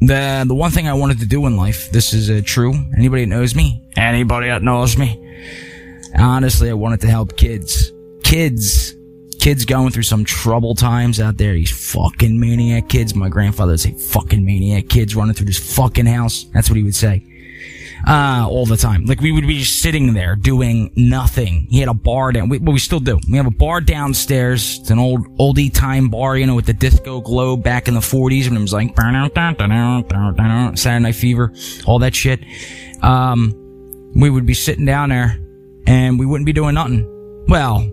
the, 0.00 0.44
the 0.46 0.54
one 0.54 0.72
thing 0.72 0.88
I 0.88 0.94
wanted 0.94 1.20
to 1.20 1.26
do 1.26 1.46
in 1.46 1.56
life, 1.56 1.90
this 1.92 2.12
is 2.12 2.30
uh, 2.30 2.42
true. 2.44 2.74
Anybody 2.96 3.24
that 3.24 3.30
knows 3.30 3.54
me, 3.54 3.88
anybody 3.96 4.48
that 4.48 4.62
knows 4.62 4.98
me, 4.98 5.16
honestly, 6.18 6.68
I 6.68 6.74
wanted 6.74 7.00
to 7.02 7.08
help 7.08 7.36
kids. 7.36 7.92
Kids. 8.24 8.94
Kids 9.40 9.64
going 9.64 9.90
through 9.90 10.02
some 10.02 10.24
trouble 10.24 10.74
times 10.74 11.18
out 11.18 11.38
there. 11.38 11.54
These 11.54 11.92
fucking 11.92 12.38
maniac 12.38 12.88
kids. 12.88 13.14
My 13.14 13.28
grandfather 13.28 13.72
would 13.72 13.80
say 13.80 13.92
fucking 13.92 14.44
maniac 14.44 14.88
kids 14.88 15.16
running 15.16 15.34
through 15.34 15.46
this 15.46 15.74
fucking 15.76 16.06
house. 16.06 16.44
That's 16.52 16.68
what 16.68 16.76
he 16.76 16.82
would 16.82 16.94
say 16.94 17.26
uh, 18.06 18.46
all 18.48 18.66
the 18.66 18.76
time. 18.76 19.04
Like 19.04 19.20
we 19.20 19.32
would 19.32 19.46
be 19.46 19.58
just 19.58 19.82
sitting 19.82 20.12
there 20.14 20.36
doing 20.36 20.92
nothing. 20.96 21.66
He 21.70 21.80
had 21.80 21.88
a 21.88 21.94
bar 21.94 22.32
down, 22.32 22.48
we, 22.48 22.58
but 22.58 22.72
we 22.72 22.78
still 22.78 23.00
do. 23.00 23.18
We 23.30 23.36
have 23.36 23.46
a 23.46 23.50
bar 23.50 23.80
downstairs. 23.80 24.78
It's 24.80 24.90
an 24.90 24.98
old, 24.98 25.26
oldie 25.38 25.72
time 25.72 26.08
bar, 26.08 26.36
you 26.36 26.46
know, 26.46 26.54
with 26.54 26.66
the 26.66 26.72
disco 26.72 27.20
glow 27.20 27.56
back 27.56 27.88
in 27.88 27.94
the 27.94 28.00
40s 28.00 28.46
and 28.46 28.56
it 28.56 28.60
was 28.60 28.72
like, 28.72 28.94
Saturday 30.76 31.02
Night 31.02 31.14
Fever, 31.14 31.52
all 31.86 31.98
that 32.00 32.14
shit. 32.14 32.44
Um, 33.02 33.54
we 34.14 34.30
would 34.30 34.46
be 34.46 34.54
sitting 34.54 34.84
down 34.84 35.10
there 35.10 35.38
and 35.86 36.18
we 36.18 36.26
wouldn't 36.26 36.46
be 36.46 36.52
doing 36.52 36.74
nothing. 36.74 37.06
Well, 37.48 37.90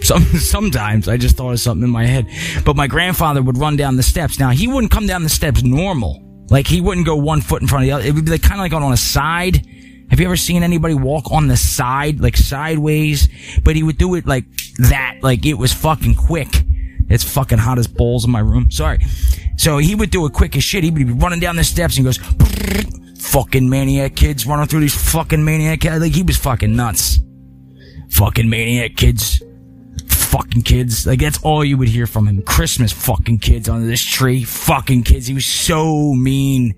some, 0.00 0.22
sometimes 0.38 1.08
I 1.08 1.16
just 1.16 1.36
thought 1.36 1.52
of 1.52 1.60
something 1.60 1.84
in 1.84 1.90
my 1.90 2.06
head, 2.06 2.26
but 2.64 2.76
my 2.76 2.86
grandfather 2.86 3.42
would 3.42 3.58
run 3.58 3.76
down 3.76 3.96
the 3.96 4.02
steps. 4.02 4.38
Now 4.38 4.50
he 4.50 4.68
wouldn't 4.68 4.92
come 4.92 5.06
down 5.06 5.22
the 5.22 5.28
steps 5.28 5.62
normal 5.62 6.24
like 6.50 6.66
he 6.66 6.80
wouldn't 6.80 7.06
go 7.06 7.16
one 7.16 7.40
foot 7.40 7.62
in 7.62 7.68
front 7.68 7.84
of 7.84 7.86
the 7.86 7.92
other. 7.92 8.04
It 8.04 8.14
would 8.14 8.24
be 8.24 8.30
like 8.30 8.42
kind 8.42 8.54
of 8.54 8.60
like 8.60 8.72
on 8.72 8.92
a 8.92 8.96
side. 8.96 9.66
Have 10.10 10.20
you 10.20 10.26
ever 10.26 10.36
seen 10.36 10.62
anybody 10.62 10.94
walk 10.94 11.30
on 11.30 11.48
the 11.48 11.56
side, 11.56 12.20
like 12.20 12.36
sideways? 12.36 13.28
But 13.62 13.76
he 13.76 13.82
would 13.82 13.98
do 13.98 14.14
it 14.14 14.26
like 14.26 14.46
that, 14.78 15.18
like 15.22 15.44
it 15.44 15.54
was 15.54 15.72
fucking 15.72 16.14
quick. 16.14 16.48
It's 17.10 17.24
fucking 17.24 17.58
hot 17.58 17.78
as 17.78 17.86
balls 17.86 18.24
in 18.24 18.30
my 18.30 18.40
room. 18.40 18.70
Sorry. 18.70 18.98
So 19.56 19.78
he 19.78 19.94
would 19.94 20.10
do 20.10 20.24
it 20.26 20.32
quick 20.32 20.56
as 20.56 20.64
shit. 20.64 20.84
He 20.84 20.90
would 20.90 21.06
be 21.06 21.12
running 21.12 21.40
down 21.40 21.56
the 21.56 21.64
steps 21.64 21.96
and 21.96 22.04
goes, 22.04 22.16
fucking 23.18 23.68
maniac 23.68 24.14
kids 24.14 24.46
running 24.46 24.66
through 24.66 24.80
these 24.80 25.12
fucking 25.12 25.44
maniac 25.44 25.80
kids. 25.80 26.00
Like 26.00 26.14
he 26.14 26.22
was 26.22 26.36
fucking 26.38 26.74
nuts. 26.74 27.20
Fucking 28.10 28.48
maniac 28.48 28.96
kids 28.96 29.42
fucking 30.28 30.62
kids. 30.62 31.06
Like 31.06 31.20
that's 31.20 31.42
all 31.42 31.64
you 31.64 31.76
would 31.78 31.88
hear 31.88 32.06
from 32.06 32.28
him. 32.28 32.42
Christmas 32.42 32.92
fucking 32.92 33.38
kids 33.38 33.68
under 33.68 33.86
this 33.86 34.04
tree. 34.04 34.44
Fucking 34.44 35.02
kids. 35.04 35.26
He 35.26 35.34
was 35.34 35.46
so 35.46 36.12
mean. 36.12 36.74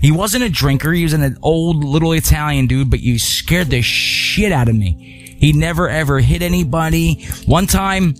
He 0.00 0.12
wasn't 0.12 0.44
a 0.44 0.48
drinker. 0.48 0.92
He 0.92 1.02
was 1.02 1.12
an 1.12 1.36
old 1.42 1.84
little 1.84 2.12
Italian 2.12 2.66
dude, 2.66 2.90
but 2.90 3.00
you 3.00 3.18
scared 3.18 3.68
the 3.68 3.82
shit 3.82 4.52
out 4.52 4.68
of 4.68 4.76
me. 4.76 5.36
He 5.38 5.52
never 5.52 5.88
ever 5.88 6.20
hit 6.20 6.42
anybody. 6.42 7.26
One 7.46 7.66
time, 7.66 8.14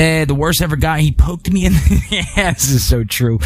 uh, 0.00 0.24
the 0.24 0.34
worst 0.34 0.62
ever 0.62 0.76
guy, 0.76 1.00
he 1.00 1.12
poked 1.12 1.50
me 1.50 1.66
in 1.66 1.72
the 2.10 2.26
ass. 2.36 2.62
This 2.62 2.70
is 2.70 2.86
so 2.86 3.04
true. 3.04 3.38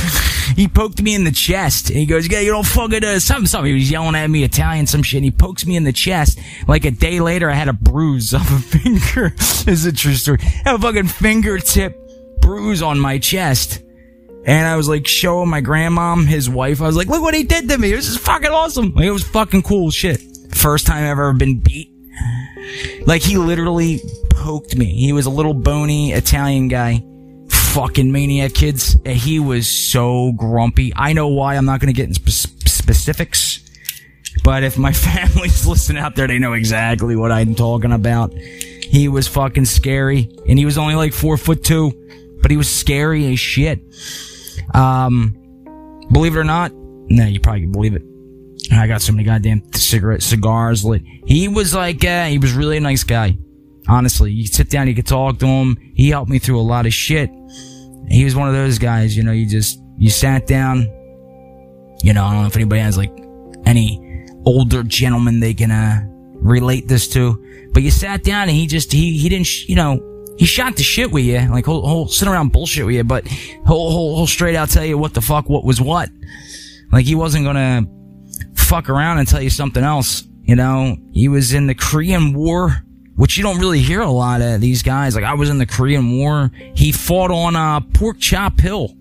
He 0.57 0.69
poked 0.69 1.03
me 1.03 1.15
in 1.15 1.25
the 1.25 1.33
chest. 1.33 1.89
And 1.89 1.99
he 1.99 2.07
goes, 2.07 2.29
yeah, 2.29 2.41
you 2.41 2.51
don't 2.51 2.67
fucking, 2.67 3.05
uh, 3.05 3.19
something, 3.19 3.47
something. 3.47 3.69
He 3.69 3.75
was 3.75 3.91
yelling 3.91 4.15
at 4.15 4.29
me 4.29 4.45
Italian, 4.45 4.87
some 4.87 5.03
shit. 5.03 5.19
And 5.19 5.25
he 5.25 5.31
pokes 5.31 5.67
me 5.67 5.77
in 5.77 5.85
the 5.85 5.93
chest. 5.93 6.39
Like 6.69 6.85
a 6.85 6.91
day 6.91 7.21
later, 7.21 7.51
I 7.51 7.55
had 7.55 7.69
a 7.69 7.73
bruise 7.73 8.35
off 8.35 8.51
a 8.51 8.59
finger. 8.79 9.31
this 9.31 9.67
is 9.67 9.87
a 9.87 9.93
true 9.93 10.15
story. 10.15 10.39
A 10.67 10.79
fucking 10.79 11.09
fingertip 11.09 11.99
bruise 12.41 12.83
on 12.83 13.01
my 13.01 13.19
chest. 13.19 13.83
And 14.47 14.67
I 14.67 14.77
was 14.77 14.89
like 14.89 15.07
showing 15.07 15.49
my 15.49 15.63
grandmom, 15.63 16.27
his 16.27 16.51
wife, 16.51 16.83
I 16.83 16.87
was 16.87 16.97
like, 16.97 17.09
look 17.09 17.23
what 17.23 17.35
he 17.35 17.45
did 17.45 17.69
to 17.71 17.79
me. 17.79 17.91
This 17.91 18.09
is 18.09 18.19
fucking 18.19 18.51
awesome. 18.51 18.93
Like, 18.93 19.07
it 19.07 19.11
was 19.11 19.25
fucking 19.25 19.63
cool 19.63 19.91
shit. 19.91 20.21
First 20.53 20.87
time 20.87 21.05
I've 21.05 21.11
ever 21.11 21.33
been 21.33 21.61
beat. 21.61 21.94
Like 23.07 23.23
he 23.23 23.39
literally 23.39 24.01
poked 24.31 24.77
me. 24.77 24.87
He 24.87 25.13
was 25.13 25.27
a 25.27 25.31
little 25.31 25.55
bony 25.55 26.13
Italian 26.13 26.69
guy. 26.69 27.05
Fucking 27.49 28.11
maniac 28.11 28.55
kids. 28.55 28.97
He 29.05 29.41
was 29.41 29.67
so 29.67 30.33
grumpy. 30.33 30.93
I 30.95 31.13
know 31.13 31.29
why. 31.29 31.57
I'm 31.57 31.65
not 31.65 31.81
going 31.81 31.93
to 31.93 31.97
get 31.97 32.09
in 32.09 32.15
spe- 32.15 32.69
specifics. 32.69 33.61
But 34.43 34.63
if 34.63 34.79
my 34.79 34.93
family's 35.09 35.67
listening 35.67 36.03
out 36.03 36.17
there, 36.17 36.27
they 36.27 36.39
know 36.39 36.53
exactly 36.53 37.17
what 37.17 37.33
I'm 37.33 37.55
talking 37.55 37.93
about. 37.93 38.33
He 38.35 39.09
was 39.09 39.27
fucking 39.27 39.65
scary. 39.65 40.31
And 40.49 40.59
he 40.59 40.65
was 40.65 40.79
only 40.79 40.95
like 40.95 41.13
four 41.13 41.37
foot 41.37 41.65
two. 41.65 42.01
But 42.41 42.51
he 42.51 42.57
was 42.57 42.69
scary 42.69 43.33
as 43.33 43.41
shit. 43.41 43.81
Um, 44.73 45.37
believe 46.13 46.37
it 46.37 46.39
or 46.39 46.45
not, 46.45 46.73
no, 46.73 47.27
you 47.27 47.41
probably 47.41 47.63
can 47.63 47.73
believe 47.73 47.95
it. 47.95 48.03
I 48.73 48.87
got 48.87 49.03
so 49.03 49.13
many 49.13 49.25
goddamn 49.25 49.73
cigarette 49.75 50.23
cigars 50.23 50.85
lit. 50.85 51.03
He 51.27 51.49
was 51.49 51.75
like, 51.75 52.05
uh, 52.05 52.27
he 52.27 52.39
was 52.39 52.53
really 52.53 52.79
a 52.79 52.81
nice 52.81 53.05
guy. 53.05 53.37
Honestly, 53.89 54.33
you 54.33 54.47
sit 54.47 54.71
down, 54.71 54.89
you 54.89 54.95
could 54.95 55.07
talk 55.07 55.39
to 55.39 55.47
him. 55.47 55.77
He 55.95 56.09
helped 56.09 56.31
me 56.31 56.39
through 56.39 56.59
a 56.59 56.63
lot 56.63 56.87
of 56.87 56.93
shit. 56.95 57.31
He 58.09 58.25
was 58.25 58.35
one 58.35 58.49
of 58.49 58.55
those 58.55 58.79
guys, 58.79 59.17
you 59.17 59.23
know, 59.23 59.33
you 59.33 59.47
just, 59.47 59.81
you 59.99 60.11
sat 60.11 60.47
down, 60.47 60.83
you 62.03 62.13
know, 62.13 62.25
I 62.25 62.33
don't 62.33 62.43
know 62.43 62.47
if 62.47 62.57
anybody 62.57 62.81
has 62.81 62.97
like 62.97 63.13
any 63.67 64.27
older 64.47 64.83
gentleman 64.83 65.41
they 65.41 65.55
can, 65.55 65.71
uh, 65.71 66.03
relate 66.35 66.89
this 66.89 67.09
to, 67.09 67.43
but 67.73 67.83
you 67.83 67.91
sat 67.91 68.23
down 68.23 68.49
and 68.49 68.57
he 68.57 68.67
just, 68.67 68.93
he, 68.93 69.19
he 69.19 69.29
didn't, 69.29 69.47
sh- 69.47 69.69
you 69.69 69.77
know, 69.77 70.01
he 70.37 70.47
shot 70.47 70.77
the 70.77 70.83
shit 70.83 71.11
with 71.11 71.25
you, 71.25 71.39
like 71.51 71.65
he'll, 71.65 71.87
he'll 71.87 72.09
sit 72.09 72.29
around 72.29 72.53
bullshit 72.53 72.85
with 72.85 72.95
you, 72.95 73.05
but 73.05 73.27
he'll, 73.27 73.91
he'll, 73.91 74.17
he'll 74.17 74.27
straight 74.27 74.57
out 74.57 74.69
tell 74.69 74.85
you 74.85 74.99
what 74.99 75.15
the 75.15 75.21
fuck, 75.21 75.49
what 75.49 75.65
was 75.65 75.81
what. 75.81 76.11
Like 76.93 77.07
he 77.07 77.15
wasn't 77.15 77.45
gonna 77.45 77.87
fuck 78.75 78.89
around 78.89 79.19
and 79.19 79.29
tell 79.29 79.41
you 79.41 79.51
something 79.51 79.85
else. 79.85 80.25
You 80.43 80.57
know, 80.57 80.97
he 81.13 81.29
was 81.29 81.53
in 81.55 81.69
the 81.69 81.77
Korean 81.77 82.35
War 82.35 82.83
which 83.17 83.37
you 83.37 83.45
don't 83.45 83.61
really 83.61 83.79
hear 83.79 84.01
a 84.01 84.11
lot 84.11 84.43
of 84.43 84.61
these 84.61 84.83
guys. 84.83 85.15
Like 85.15 85.23
I 85.23 85.35
was 85.35 85.49
in 85.49 85.59
the 85.59 85.67
Korean 85.67 86.19
War. 86.19 86.51
He 86.75 86.91
fought 86.91 87.31
on 87.31 87.55
uh, 87.55 87.79
Pork 87.95 88.19
Chop 88.19 88.59
Hill. 88.59 88.93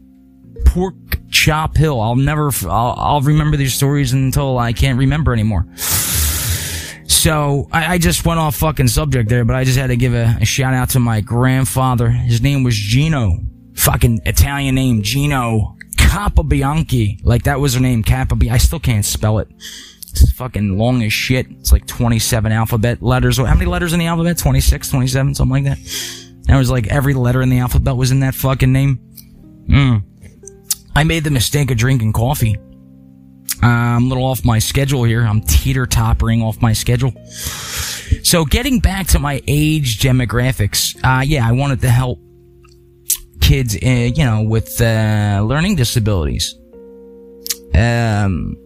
Pork 0.68 0.94
Chop 1.32 1.76
Hill. 1.76 2.00
I'll 2.00 2.16
never. 2.16 2.52
I'll, 2.66 2.94
I'll 2.96 3.22
remember 3.22 3.58
these 3.58 3.74
stories 3.74 4.14
until 4.14 4.60
I 4.60 4.72
can't 4.72 5.00
remember 5.00 5.34
anymore. 5.34 5.66
So 7.08 7.68
I, 7.72 7.94
I, 7.94 7.98
just 7.98 8.24
went 8.24 8.40
off 8.40 8.56
fucking 8.58 8.90
subject 8.90 9.30
there, 9.30 9.46
but 9.46 9.56
I 9.56 9.64
just 9.64 9.80
had 9.80 9.88
to 9.88 9.98
give 9.98 10.14
a, 10.14 10.38
a 10.42 10.46
shout 10.46 10.76
out 10.76 10.92
to 10.92 11.00
my 11.00 11.22
grandfather. 11.22 12.10
His 12.10 12.40
name 12.40 12.64
was 12.64 12.76
Gino. 12.76 13.40
Fucking 13.74 14.22
Italian 14.26 14.76
name, 14.76 15.02
Gino 15.02 15.73
Capabianchi. 16.14 17.20
Like 17.24 17.44
that 17.44 17.60
was 17.60 17.74
her 17.74 17.80
name, 17.80 18.04
Capabianchi. 18.04 18.52
I 18.52 18.58
still 18.58 18.80
can't 18.80 19.04
spell 19.04 19.40
it. 19.40 19.48
It's 19.58 20.32
fucking 20.34 20.78
long 20.78 21.02
as 21.02 21.12
shit. 21.12 21.48
It's 21.50 21.72
like 21.72 21.88
27 21.88 22.52
alphabet 22.52 23.02
letters. 23.02 23.38
How 23.38 23.46
many 23.46 23.66
letters 23.66 23.94
in 23.94 24.00
the 24.00 24.06
alphabet? 24.06 24.38
26, 24.38 24.90
27, 24.90 25.34
something 25.34 25.52
like 25.52 25.64
that. 25.64 25.80
That 26.44 26.58
was 26.58 26.70
like 26.70 26.88
every 26.88 27.16
letter 27.16 27.42
in 27.42 27.50
the 27.50 27.58
alphabet 27.58 27.96
was 27.96 28.12
in 28.12 28.20
that 28.20 28.36
fucking 28.36 28.72
name. 28.72 29.00
Mm. 29.68 30.04
I 30.96 31.04
made 31.04 31.24
the 31.24 31.32
mistake 31.32 31.72
of 31.72 31.78
drinking 31.78 32.14
coffee. 32.14 32.58
Uh, 33.64 33.66
I'm 33.66 34.04
a 34.04 34.08
little 34.08 34.26
off 34.26 34.46
my 34.46 34.60
schedule 34.60 35.04
here. 35.06 35.24
I'm 35.24 35.42
teeter 35.42 35.88
toppering 35.88 36.44
off 36.44 36.62
my 36.62 36.74
schedule. 36.74 37.12
So 38.24 38.46
getting 38.46 38.80
back 38.80 39.08
to 39.08 39.20
my 39.20 39.42
age 39.48 40.00
demographics, 40.00 40.96
uh, 41.04 41.24
yeah, 41.24 41.48
I 41.48 41.54
wanted 41.54 41.82
to 41.82 41.90
help 41.90 42.20
kids, 43.44 43.76
uh, 43.76 43.88
you 43.88 44.24
know, 44.24 44.42
with 44.42 44.82
uh, 44.82 45.44
learning 45.46 45.76
disabilities. 45.76 46.56
Um, 47.76 48.58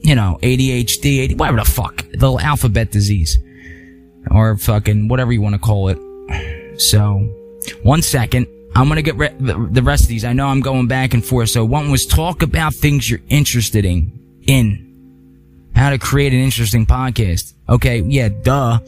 you 0.00 0.14
know, 0.14 0.38
ADHD, 0.42 1.36
whatever 1.38 1.58
the 1.58 1.64
fuck, 1.64 2.04
the 2.12 2.36
alphabet 2.36 2.90
disease, 2.90 3.38
or 4.30 4.56
fucking 4.58 5.08
whatever 5.08 5.32
you 5.32 5.40
want 5.40 5.54
to 5.54 5.58
call 5.58 5.88
it. 5.88 6.80
So, 6.80 7.18
one 7.82 8.02
second. 8.02 8.46
I'm 8.74 8.88
gonna 8.88 9.00
get 9.00 9.16
re- 9.16 9.34
the 9.38 9.82
rest 9.82 10.02
of 10.02 10.08
these. 10.10 10.22
I 10.22 10.34
know 10.34 10.48
I'm 10.48 10.60
going 10.60 10.86
back 10.86 11.14
and 11.14 11.24
forth. 11.24 11.48
So 11.48 11.64
one 11.64 11.90
was 11.90 12.04
talk 12.04 12.42
about 12.42 12.74
things 12.74 13.08
you're 13.08 13.22
interested 13.30 13.86
in. 13.86 14.12
In 14.46 14.86
how 15.74 15.88
to 15.88 15.98
create 15.98 16.34
an 16.34 16.40
interesting 16.40 16.84
podcast. 16.84 17.54
Okay, 17.70 18.00
yeah, 18.00 18.28
duh. 18.28 18.78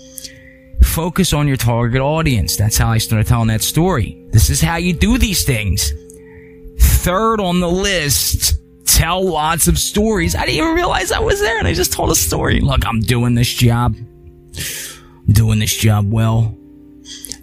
Focus 0.82 1.32
on 1.32 1.48
your 1.48 1.56
target 1.56 2.00
audience. 2.00 2.56
That's 2.56 2.76
how 2.76 2.88
I 2.88 2.98
started 2.98 3.26
telling 3.26 3.48
that 3.48 3.62
story. 3.62 4.24
This 4.30 4.50
is 4.50 4.60
how 4.60 4.76
you 4.76 4.92
do 4.92 5.18
these 5.18 5.44
things. 5.44 5.92
Third 6.78 7.40
on 7.40 7.60
the 7.60 7.68
list, 7.68 8.60
tell 8.86 9.24
lots 9.24 9.68
of 9.68 9.78
stories. 9.78 10.34
I 10.34 10.46
didn't 10.46 10.62
even 10.62 10.74
realize 10.74 11.12
I 11.12 11.20
was 11.20 11.40
there 11.40 11.58
and 11.58 11.66
I 11.66 11.74
just 11.74 11.92
told 11.92 12.10
a 12.10 12.14
story. 12.14 12.60
Look, 12.60 12.86
I'm 12.86 13.00
doing 13.00 13.34
this 13.34 13.52
job. 13.52 13.96
doing 15.28 15.58
this 15.58 15.76
job 15.76 16.10
well. 16.10 16.54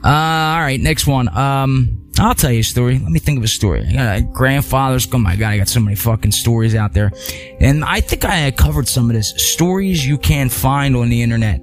Uh, 0.04 0.08
alright, 0.08 0.80
next 0.80 1.08
one. 1.08 1.28
Um, 1.36 2.06
I'll 2.20 2.36
tell 2.36 2.52
you 2.52 2.60
a 2.60 2.64
story. 2.64 3.00
Let 3.00 3.12
me 3.12 3.20
think 3.20 3.38
of 3.38 3.44
a 3.44 3.48
story. 3.48 3.86
I 3.88 3.94
got 3.94 4.18
a 4.18 4.22
grandfather's. 4.22 5.08
Oh 5.12 5.18
my 5.18 5.36
god, 5.36 5.50
I 5.50 5.58
got 5.58 5.68
so 5.68 5.80
many 5.80 5.96
fucking 5.96 6.32
stories 6.32 6.76
out 6.76 6.94
there. 6.94 7.12
And 7.60 7.84
I 7.84 8.00
think 8.00 8.24
I 8.24 8.52
covered 8.52 8.88
some 8.88 9.10
of 9.10 9.16
this. 9.16 9.34
Stories 9.38 10.06
you 10.08 10.18
can't 10.18 10.52
find 10.52 10.96
on 10.96 11.10
the 11.10 11.22
internet. 11.22 11.60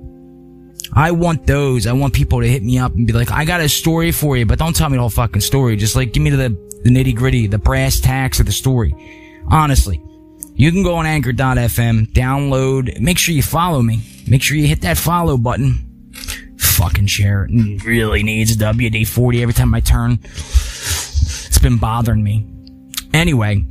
I 0.95 1.11
want 1.11 1.47
those. 1.47 1.87
I 1.87 1.93
want 1.93 2.13
people 2.15 2.41
to 2.41 2.49
hit 2.49 2.63
me 2.63 2.79
up 2.79 2.95
and 2.95 3.07
be 3.07 3.13
like, 3.13 3.31
I 3.31 3.45
got 3.45 3.61
a 3.61 3.69
story 3.69 4.13
for 4.13 4.37
you, 4.37 4.47
but 4.47 4.59
don't 4.59 4.77
tell 4.77 4.89
me 4.89 4.97
the 4.97 5.01
whole 5.01 5.11
fucking 5.11 5.41
story. 5.41 5.77
Just 5.77 5.97
like 5.97 6.13
give 6.13 6.23
me 6.23 6.31
the, 6.31 6.51
the 6.85 6.91
nitty 6.91 7.15
gritty, 7.15 7.47
the 7.47 7.59
brass 7.59 8.01
tacks 8.01 8.41
of 8.41 8.47
the 8.47 8.53
story. 8.53 8.95
Honestly. 9.51 10.03
You 10.55 10.71
can 10.71 10.83
go 10.83 10.97
on 10.97 11.07
anchor.fm, 11.07 12.13
download, 12.13 13.01
make 13.01 13.17
sure 13.17 13.35
you 13.35 13.43
follow 13.43 13.81
me. 13.81 14.03
Make 14.29 14.43
sure 14.43 14.57
you 14.57 14.67
hit 14.67 14.83
that 14.83 14.99
follow 14.99 15.39
button 15.39 15.93
fucking 16.59 17.07
chair 17.07 17.49
really 17.85 18.23
needs 18.23 18.57
WD-40 18.57 19.43
every 19.43 19.55
time 19.55 19.75
I 19.75 19.81
turn. 19.81 20.19
It's 20.23 21.59
been 21.59 21.79
bothering 21.79 22.23
me. 22.23 22.47
Anyway, 23.15 23.65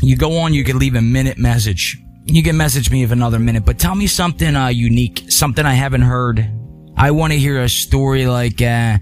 you 0.00 0.16
go 0.16 0.38
on, 0.38 0.54
you 0.54 0.64
can 0.64 0.78
leave 0.78 0.94
a 0.94 1.02
minute 1.02 1.38
message. 1.38 1.98
You 2.26 2.42
can 2.42 2.56
message 2.56 2.90
me 2.90 3.02
if 3.02 3.10
another 3.10 3.38
minute, 3.38 3.64
but 3.64 3.78
tell 3.78 3.94
me 3.94 4.06
something 4.06 4.54
uh, 4.54 4.68
unique, 4.68 5.24
something 5.28 5.64
I 5.64 5.72
haven't 5.74 6.02
heard. 6.02 6.48
I 6.96 7.10
want 7.12 7.32
to 7.32 7.38
hear 7.38 7.60
a 7.60 7.68
story 7.68 8.26
like, 8.26 8.60
uh, 8.60 8.98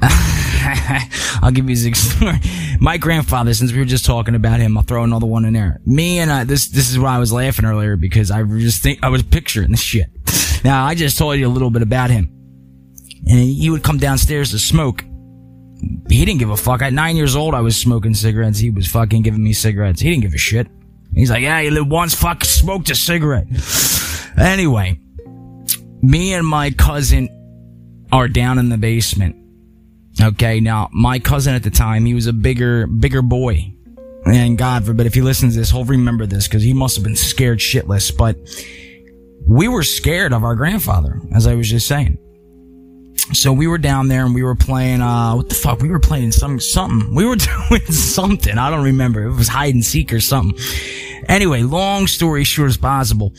I'll 1.42 1.50
give 1.50 1.68
you 1.68 1.90
a 1.90 1.94
story. 1.94 2.38
My 2.80 2.96
grandfather, 2.96 3.54
since 3.54 3.72
we 3.72 3.78
were 3.78 3.84
just 3.84 4.04
talking 4.04 4.34
about 4.34 4.60
him, 4.60 4.76
I'll 4.76 4.84
throw 4.84 5.04
another 5.04 5.26
one 5.26 5.44
in 5.44 5.52
there. 5.52 5.80
Me 5.84 6.18
and 6.18 6.30
I, 6.30 6.44
this, 6.44 6.68
this 6.68 6.90
is 6.90 6.98
why 6.98 7.14
I 7.14 7.18
was 7.18 7.32
laughing 7.32 7.64
earlier 7.64 7.96
because 7.96 8.30
I 8.30 8.42
just 8.44 8.82
think, 8.82 9.00
I 9.02 9.08
was 9.08 9.22
picturing 9.22 9.70
this 9.70 9.80
shit. 9.80 10.06
Now, 10.64 10.84
I 10.84 10.94
just 10.94 11.18
told 11.18 11.38
you 11.38 11.46
a 11.46 11.50
little 11.50 11.70
bit 11.70 11.82
about 11.82 12.10
him. 12.10 12.30
And 13.26 13.40
he 13.40 13.70
would 13.70 13.82
come 13.82 13.98
downstairs 13.98 14.50
to 14.50 14.58
smoke. 14.58 15.04
He 16.08 16.24
didn't 16.24 16.38
give 16.38 16.50
a 16.50 16.56
fuck. 16.56 16.82
At 16.82 16.92
nine 16.92 17.16
years 17.16 17.36
old, 17.36 17.54
I 17.54 17.60
was 17.60 17.76
smoking 17.76 18.14
cigarettes. 18.14 18.58
He 18.58 18.70
was 18.70 18.86
fucking 18.86 19.22
giving 19.22 19.42
me 19.42 19.52
cigarettes. 19.52 20.00
He 20.00 20.10
didn't 20.10 20.22
give 20.22 20.34
a 20.34 20.38
shit. 20.38 20.68
He's 21.14 21.30
like, 21.30 21.42
yeah, 21.42 21.60
you 21.60 21.84
once, 21.84 22.14
fuck, 22.14 22.44
smoked 22.44 22.90
a 22.90 22.94
cigarette. 22.94 23.46
Anyway, 24.38 24.98
me 26.02 26.32
and 26.34 26.46
my 26.46 26.70
cousin 26.70 27.28
are 28.10 28.28
down 28.28 28.58
in 28.58 28.68
the 28.68 28.78
basement. 28.78 29.36
Okay, 30.20 30.60
now, 30.60 30.88
my 30.92 31.18
cousin 31.18 31.54
at 31.54 31.62
the 31.62 31.70
time, 31.70 32.04
he 32.04 32.14
was 32.14 32.26
a 32.26 32.32
bigger, 32.32 32.86
bigger 32.86 33.22
boy. 33.22 33.72
And 34.24 34.56
God 34.56 34.84
forbid, 34.84 35.06
if 35.06 35.14
he 35.14 35.20
listens 35.20 35.54
to 35.54 35.60
this, 35.60 35.70
he'll 35.70 35.84
remember 35.84 36.26
this, 36.26 36.46
because 36.46 36.62
he 36.62 36.72
must 36.72 36.96
have 36.96 37.04
been 37.04 37.16
scared 37.16 37.58
shitless, 37.58 38.16
but 38.16 38.36
we 39.46 39.68
were 39.68 39.82
scared 39.82 40.32
of 40.32 40.44
our 40.44 40.54
grandfather, 40.54 41.20
as 41.34 41.46
I 41.46 41.54
was 41.54 41.68
just 41.68 41.88
saying. 41.88 42.18
So 43.34 43.52
we 43.52 43.66
were 43.66 43.78
down 43.78 44.08
there 44.08 44.24
and 44.24 44.34
we 44.34 44.42
were 44.42 44.54
playing, 44.54 45.00
uh, 45.00 45.34
what 45.34 45.48
the 45.48 45.54
fuck? 45.54 45.80
We 45.80 45.88
were 45.88 46.00
playing 46.00 46.32
some, 46.32 46.60
something. 46.60 47.14
We 47.14 47.24
were 47.24 47.36
doing 47.68 47.86
something. 47.86 48.58
I 48.58 48.70
don't 48.70 48.84
remember. 48.84 49.24
It 49.24 49.32
was 49.32 49.48
hide 49.48 49.74
and 49.74 49.84
seek 49.84 50.12
or 50.12 50.20
something. 50.20 50.58
Anyway, 51.28 51.62
long 51.62 52.06
story 52.06 52.44
short 52.44 52.68
as 52.68 52.76
possible. 52.76 53.34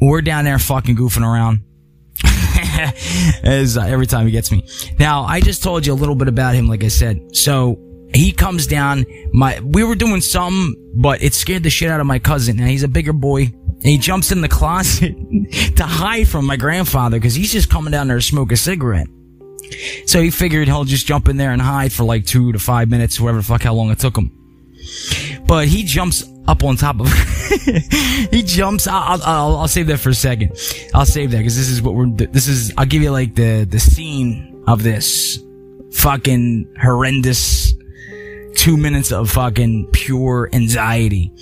We're 0.00 0.22
down 0.22 0.44
there 0.44 0.58
fucking 0.58 0.96
goofing 0.96 1.22
around. 1.22 1.60
as 3.42 3.76
uh, 3.76 3.82
every 3.82 4.06
time 4.06 4.26
he 4.26 4.32
gets 4.32 4.50
me. 4.52 4.66
Now, 4.98 5.22
I 5.22 5.40
just 5.40 5.62
told 5.62 5.86
you 5.86 5.92
a 5.92 5.94
little 5.94 6.14
bit 6.14 6.28
about 6.28 6.54
him, 6.54 6.68
like 6.68 6.84
I 6.84 6.88
said. 6.88 7.36
So 7.36 7.78
he 8.14 8.32
comes 8.32 8.66
down. 8.66 9.04
My 9.32 9.60
we 9.60 9.84
were 9.84 9.94
doing 9.94 10.20
something, 10.20 10.74
but 10.96 11.22
it 11.22 11.34
scared 11.34 11.62
the 11.62 11.70
shit 11.70 11.90
out 11.90 12.00
of 12.00 12.06
my 12.06 12.18
cousin. 12.18 12.56
Now 12.56 12.66
he's 12.66 12.82
a 12.82 12.88
bigger 12.88 13.12
boy. 13.12 13.52
And 13.82 13.90
he 13.90 13.98
jumps 13.98 14.30
in 14.30 14.40
the 14.40 14.48
closet 14.48 15.14
to 15.76 15.84
hide 15.84 16.28
from 16.28 16.46
my 16.46 16.56
grandfather 16.56 17.18
because 17.18 17.34
he's 17.34 17.52
just 17.52 17.68
coming 17.68 17.90
down 17.90 18.06
there 18.06 18.18
to 18.18 18.22
smoke 18.22 18.52
a 18.52 18.56
cigarette. 18.56 19.08
So 20.06 20.22
he 20.22 20.30
figured 20.30 20.68
he'll 20.68 20.84
just 20.84 21.06
jump 21.06 21.28
in 21.28 21.36
there 21.36 21.50
and 21.50 21.60
hide 21.60 21.92
for 21.92 22.04
like 22.04 22.24
two 22.24 22.52
to 22.52 22.58
five 22.58 22.88
minutes, 22.88 23.16
whoever 23.16 23.38
the 23.38 23.42
fuck 23.42 23.62
how 23.62 23.74
long 23.74 23.90
it 23.90 23.98
took 23.98 24.16
him. 24.16 24.30
But 25.46 25.66
he 25.66 25.82
jumps 25.82 26.24
up 26.46 26.62
on 26.62 26.76
top 26.76 27.00
of, 27.00 27.12
he 28.30 28.42
jumps, 28.42 28.86
I'll, 28.86 29.20
I'll, 29.22 29.56
I'll, 29.56 29.68
save 29.68 29.88
that 29.88 29.98
for 29.98 30.10
a 30.10 30.14
second. 30.14 30.56
I'll 30.94 31.06
save 31.06 31.30
that 31.32 31.38
because 31.38 31.56
this 31.56 31.68
is 31.68 31.82
what 31.82 31.94
we're, 31.94 32.06
this 32.10 32.48
is, 32.48 32.72
I'll 32.76 32.86
give 32.86 33.02
you 33.02 33.10
like 33.10 33.34
the, 33.34 33.64
the 33.68 33.78
scene 33.78 34.62
of 34.66 34.82
this 34.82 35.38
fucking 35.92 36.76
horrendous 36.80 37.74
two 38.54 38.76
minutes 38.76 39.12
of 39.12 39.30
fucking 39.30 39.88
pure 39.92 40.48
anxiety. 40.52 41.32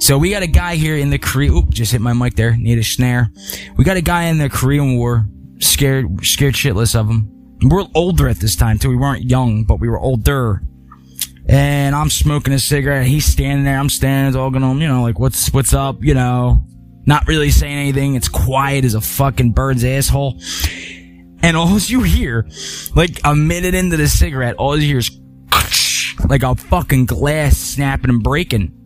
So 0.00 0.16
we 0.16 0.30
got 0.30 0.42
a 0.42 0.46
guy 0.46 0.76
here 0.76 0.96
in 0.96 1.10
the 1.10 1.18
Korean, 1.18 1.54
oop, 1.54 1.70
just 1.70 1.92
hit 1.92 2.00
my 2.00 2.14
mic 2.14 2.34
there, 2.34 2.56
need 2.56 2.78
a 2.78 2.82
snare. 2.82 3.30
We 3.76 3.84
got 3.84 3.98
a 3.98 4.02
guy 4.02 4.24
in 4.24 4.38
the 4.38 4.48
Korean 4.48 4.96
War, 4.96 5.26
scared, 5.58 6.24
scared 6.24 6.54
shitless 6.54 6.98
of 6.98 7.08
him. 7.08 7.30
We're 7.62 7.84
older 7.94 8.26
at 8.26 8.38
this 8.38 8.56
time 8.56 8.78
too. 8.78 8.88
We 8.88 8.96
weren't 8.96 9.24
young, 9.24 9.64
but 9.64 9.78
we 9.78 9.90
were 9.90 10.00
older. 10.00 10.62
And 11.46 11.94
I'm 11.94 12.08
smoking 12.08 12.54
a 12.54 12.58
cigarette. 12.58 13.06
He's 13.06 13.26
standing 13.26 13.64
there. 13.64 13.78
I'm 13.78 13.90
standing, 13.90 14.32
talking 14.32 14.62
to 14.62 14.68
him, 14.68 14.80
you 14.80 14.88
know, 14.88 15.02
like, 15.02 15.18
what's, 15.18 15.52
what's 15.52 15.74
up, 15.74 16.02
you 16.02 16.14
know, 16.14 16.62
not 17.04 17.28
really 17.28 17.50
saying 17.50 17.76
anything. 17.76 18.14
It's 18.14 18.28
quiet 18.28 18.86
as 18.86 18.94
a 18.94 19.02
fucking 19.02 19.52
bird's 19.52 19.84
asshole. 19.84 20.40
And 21.42 21.56
all 21.58 21.78
you 21.78 22.02
hear, 22.02 22.48
like 22.96 23.20
a 23.24 23.36
minute 23.36 23.74
into 23.74 23.98
the 23.98 24.08
cigarette, 24.08 24.56
all 24.56 24.78
you 24.78 24.86
hear 24.86 24.98
is 24.98 25.10
like 26.26 26.42
a 26.42 26.54
fucking 26.54 27.04
glass 27.06 27.58
snapping 27.58 28.10
and 28.10 28.22
breaking. 28.22 28.79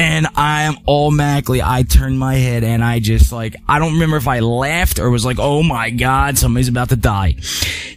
And 0.00 0.28
I 0.34 0.62
am 0.62 0.78
automatically, 0.88 1.60
I 1.60 1.82
turned 1.82 2.18
my 2.18 2.36
head 2.36 2.64
and 2.64 2.82
I 2.82 3.00
just 3.00 3.32
like, 3.32 3.54
I 3.68 3.78
don't 3.78 3.92
remember 3.92 4.16
if 4.16 4.26
I 4.26 4.40
laughed 4.40 4.98
or 4.98 5.10
was 5.10 5.26
like, 5.26 5.38
oh 5.38 5.62
my 5.62 5.90
god, 5.90 6.38
somebody's 6.38 6.68
about 6.68 6.88
to 6.88 6.96
die. 6.96 7.34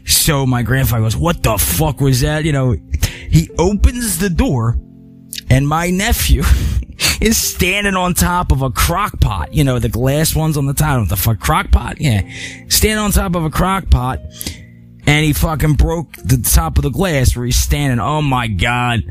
So 0.05 0.45
my 0.45 0.63
grandfather 0.63 1.03
goes, 1.03 1.15
what 1.15 1.43
the 1.43 1.57
fuck 1.57 2.01
was 2.01 2.19
that? 2.19 2.43
You 2.43 2.51
know, 2.51 2.75
he 3.29 3.49
opens 3.57 4.17
the 4.17 4.29
door 4.29 4.77
and 5.49 5.65
my 5.65 5.91
nephew 5.91 6.41
is 7.21 7.37
standing 7.37 7.95
on 7.95 8.15
top 8.15 8.51
of 8.51 8.63
a 8.63 8.69
crock 8.69 9.21
pot. 9.21 9.53
You 9.53 9.63
know, 9.63 9.79
the 9.79 9.87
glass 9.87 10.35
ones 10.35 10.57
on 10.57 10.65
the 10.65 10.73
top. 10.73 11.07
The 11.07 11.15
fuck 11.15 11.39
crock 11.39 11.71
pot? 11.71 12.01
Yeah. 12.01 12.29
Standing 12.67 12.97
on 12.97 13.11
top 13.11 13.33
of 13.33 13.45
a 13.45 13.49
crock 13.49 13.89
pot 13.89 14.19
and 15.07 15.25
he 15.25 15.31
fucking 15.31 15.75
broke 15.75 16.11
the 16.17 16.45
top 16.53 16.77
of 16.77 16.83
the 16.83 16.91
glass 16.91 17.33
where 17.33 17.45
he's 17.45 17.55
standing. 17.55 18.01
Oh 18.01 18.21
my 18.21 18.47
god. 18.49 19.03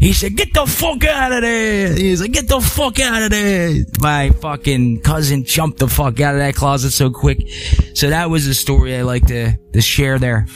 He 0.00 0.12
said, 0.12 0.36
get 0.36 0.54
the 0.54 0.64
fuck 0.64 1.04
out 1.04 1.32
of 1.32 1.42
there. 1.42 1.92
He's 1.92 2.20
like, 2.20 2.32
get 2.32 2.46
the 2.46 2.60
fuck 2.60 3.00
out 3.00 3.22
of 3.22 3.30
there. 3.30 3.84
My 4.00 4.30
fucking 4.30 5.00
cousin 5.00 5.44
jumped 5.44 5.78
the 5.78 5.88
fuck 5.88 6.20
out 6.20 6.34
of 6.34 6.40
that 6.40 6.54
closet 6.54 6.92
so 6.92 7.10
quick. 7.10 7.48
So 7.94 8.10
that 8.10 8.30
was 8.30 8.46
a 8.46 8.54
story 8.54 8.96
I 8.96 9.02
like 9.02 9.26
to, 9.26 9.56
to 9.72 9.80
share 9.80 10.20
there. 10.20 10.46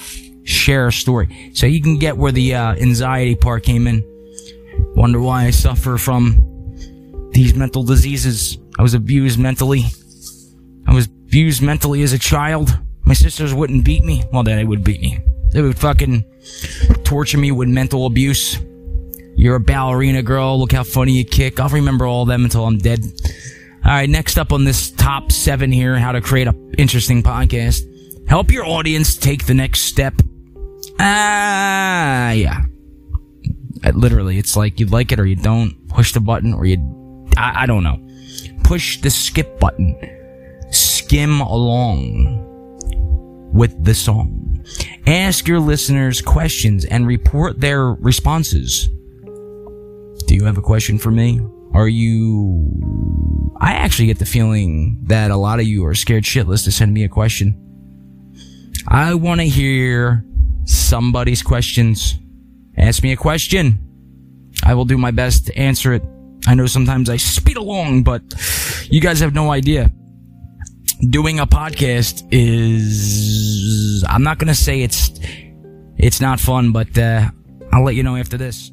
Share 0.44 0.88
a 0.88 0.92
story. 0.92 1.50
So 1.54 1.66
you 1.66 1.82
can 1.82 1.98
get 1.98 2.16
where 2.16 2.30
the 2.30 2.54
uh, 2.54 2.74
anxiety 2.76 3.34
part 3.34 3.64
came 3.64 3.88
in. 3.88 4.04
Wonder 4.94 5.20
why 5.20 5.46
I 5.46 5.50
suffer 5.50 5.98
from 5.98 6.38
these 7.32 7.54
mental 7.54 7.82
diseases. 7.82 8.58
I 8.78 8.82
was 8.82 8.94
abused 8.94 9.40
mentally. 9.40 9.84
I 10.86 10.94
was 10.94 11.06
abused 11.06 11.62
mentally 11.62 12.02
as 12.02 12.12
a 12.12 12.18
child. 12.18 12.78
My 13.02 13.14
sisters 13.14 13.52
wouldn't 13.52 13.84
beat 13.84 14.04
me. 14.04 14.22
Well, 14.32 14.44
then 14.44 14.56
they 14.56 14.64
would 14.64 14.84
beat 14.84 15.00
me. 15.00 15.18
They 15.52 15.62
would 15.62 15.78
fucking 15.78 16.24
torture 17.02 17.38
me 17.38 17.50
with 17.50 17.68
mental 17.68 18.06
abuse. 18.06 18.58
You're 19.42 19.56
a 19.56 19.60
ballerina 19.60 20.22
girl. 20.22 20.56
Look 20.60 20.70
how 20.70 20.84
funny 20.84 21.14
you 21.14 21.24
kick. 21.24 21.58
I'll 21.58 21.68
remember 21.68 22.06
all 22.06 22.24
them 22.24 22.44
until 22.44 22.64
I'm 22.64 22.78
dead. 22.78 23.00
All 23.84 23.90
right, 23.90 24.08
next 24.08 24.38
up 24.38 24.52
on 24.52 24.62
this 24.62 24.92
top 24.92 25.32
seven 25.32 25.72
here, 25.72 25.98
how 25.98 26.12
to 26.12 26.20
create 26.20 26.46
an 26.46 26.74
interesting 26.78 27.24
podcast. 27.24 28.28
Help 28.28 28.52
your 28.52 28.64
audience 28.64 29.16
take 29.16 29.46
the 29.46 29.54
next 29.54 29.80
step. 29.80 30.14
Ah, 31.00 32.28
uh, 32.28 32.30
yeah. 32.34 32.60
Uh, 33.84 33.90
literally, 33.96 34.38
it's 34.38 34.56
like 34.56 34.78
you 34.78 34.86
like 34.86 35.10
it 35.10 35.18
or 35.18 35.26
you 35.26 35.34
don't. 35.34 35.88
Push 35.88 36.12
the 36.12 36.20
button 36.20 36.54
or 36.54 36.64
you, 36.64 36.78
I, 37.36 37.64
I 37.64 37.66
don't 37.66 37.82
know. 37.82 37.98
Push 38.62 39.00
the 39.00 39.10
skip 39.10 39.58
button. 39.58 39.98
Skim 40.70 41.40
along 41.40 42.38
with 43.52 43.84
the 43.84 43.94
song. 43.96 44.64
Ask 45.08 45.48
your 45.48 45.58
listeners 45.58 46.22
questions 46.22 46.84
and 46.84 47.08
report 47.08 47.58
their 47.58 47.86
responses. 47.94 48.88
Do 50.26 50.34
you 50.34 50.44
have 50.44 50.58
a 50.58 50.62
question 50.62 50.98
for 50.98 51.10
me? 51.10 51.40
Are 51.74 51.88
you. 51.88 52.70
I 53.60 53.72
actually 53.72 54.06
get 54.06 54.18
the 54.18 54.26
feeling 54.26 54.98
that 55.04 55.30
a 55.30 55.36
lot 55.36 55.60
of 55.60 55.66
you 55.66 55.86
are 55.86 55.94
scared 55.94 56.24
shitless 56.24 56.64
to 56.64 56.72
send 56.72 56.92
me 56.92 57.04
a 57.04 57.08
question. 57.08 57.56
I 58.88 59.14
want 59.14 59.40
to 59.40 59.46
hear 59.46 60.24
somebody's 60.64 61.42
questions. 61.42 62.18
Ask 62.76 63.02
me 63.02 63.12
a 63.12 63.16
question. 63.16 63.78
I 64.64 64.74
will 64.74 64.84
do 64.84 64.98
my 64.98 65.10
best 65.10 65.46
to 65.46 65.56
answer 65.56 65.92
it. 65.92 66.02
I 66.46 66.54
know 66.54 66.66
sometimes 66.66 67.08
I 67.08 67.16
speed 67.18 67.56
along, 67.56 68.02
but 68.02 68.22
you 68.90 69.00
guys 69.00 69.20
have 69.20 69.34
no 69.34 69.52
idea. 69.52 69.92
Doing 71.08 71.38
a 71.38 71.46
podcast 71.46 72.26
is, 72.32 74.04
I'm 74.08 74.24
not 74.24 74.38
going 74.38 74.48
to 74.48 74.54
say 74.54 74.82
it's, 74.82 75.12
it's 75.96 76.20
not 76.20 76.40
fun, 76.40 76.72
but, 76.72 76.96
uh, 76.98 77.30
I'll 77.72 77.84
let 77.84 77.94
you 77.94 78.02
know 78.02 78.16
after 78.16 78.36
this. 78.36 78.71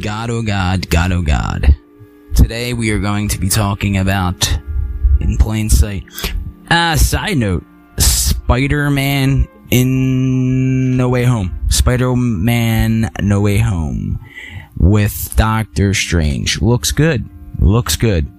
God, 0.00 0.30
oh 0.30 0.42
God, 0.42 0.88
God, 0.90 1.10
oh 1.10 1.22
God. 1.22 1.74
Today 2.36 2.72
we 2.72 2.92
are 2.92 3.00
going 3.00 3.26
to 3.30 3.38
be 3.38 3.48
talking 3.48 3.96
about 3.96 4.48
in 5.20 5.36
plain 5.38 5.68
sight. 5.68 6.04
Ah, 6.70 6.92
uh, 6.92 6.96
side 6.96 7.36
note, 7.36 7.64
Spider-Man 7.98 9.48
in 9.70 10.96
No 10.96 11.08
Way 11.08 11.24
Home. 11.24 11.58
Spider-Man 11.68 13.10
No 13.20 13.40
Way 13.40 13.58
Home 13.58 14.20
with 14.78 15.34
Doctor 15.34 15.92
Strange. 15.94 16.62
Looks 16.62 16.92
good. 16.92 17.28
Looks 17.58 17.96
good. 17.96 18.32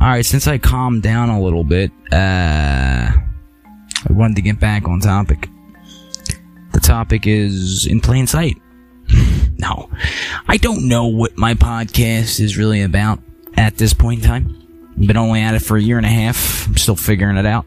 Alright, 0.00 0.24
since 0.24 0.46
I 0.46 0.56
calmed 0.56 1.02
down 1.02 1.28
a 1.28 1.42
little 1.42 1.64
bit, 1.64 1.90
uh, 2.10 3.10
I 3.12 4.12
wanted 4.12 4.36
to 4.36 4.42
get 4.42 4.58
back 4.58 4.88
on 4.88 5.00
topic. 5.00 5.50
The 6.72 6.80
topic 6.80 7.26
is 7.26 7.86
in 7.86 8.00
plain 8.00 8.26
sight. 8.26 8.56
No. 9.58 9.90
I 10.48 10.56
don't 10.56 10.88
know 10.88 11.06
what 11.06 11.36
my 11.36 11.54
podcast 11.54 12.40
is 12.40 12.56
really 12.56 12.82
about 12.82 13.20
at 13.56 13.76
this 13.76 13.94
point 13.94 14.22
in 14.22 14.26
time. 14.26 14.62
I've 14.98 15.06
Been 15.06 15.16
only 15.16 15.40
at 15.40 15.54
it 15.54 15.60
for 15.60 15.76
a 15.76 15.82
year 15.82 15.96
and 15.96 16.06
a 16.06 16.10
half. 16.10 16.66
I'm 16.66 16.76
still 16.76 16.96
figuring 16.96 17.36
it 17.36 17.46
out. 17.46 17.66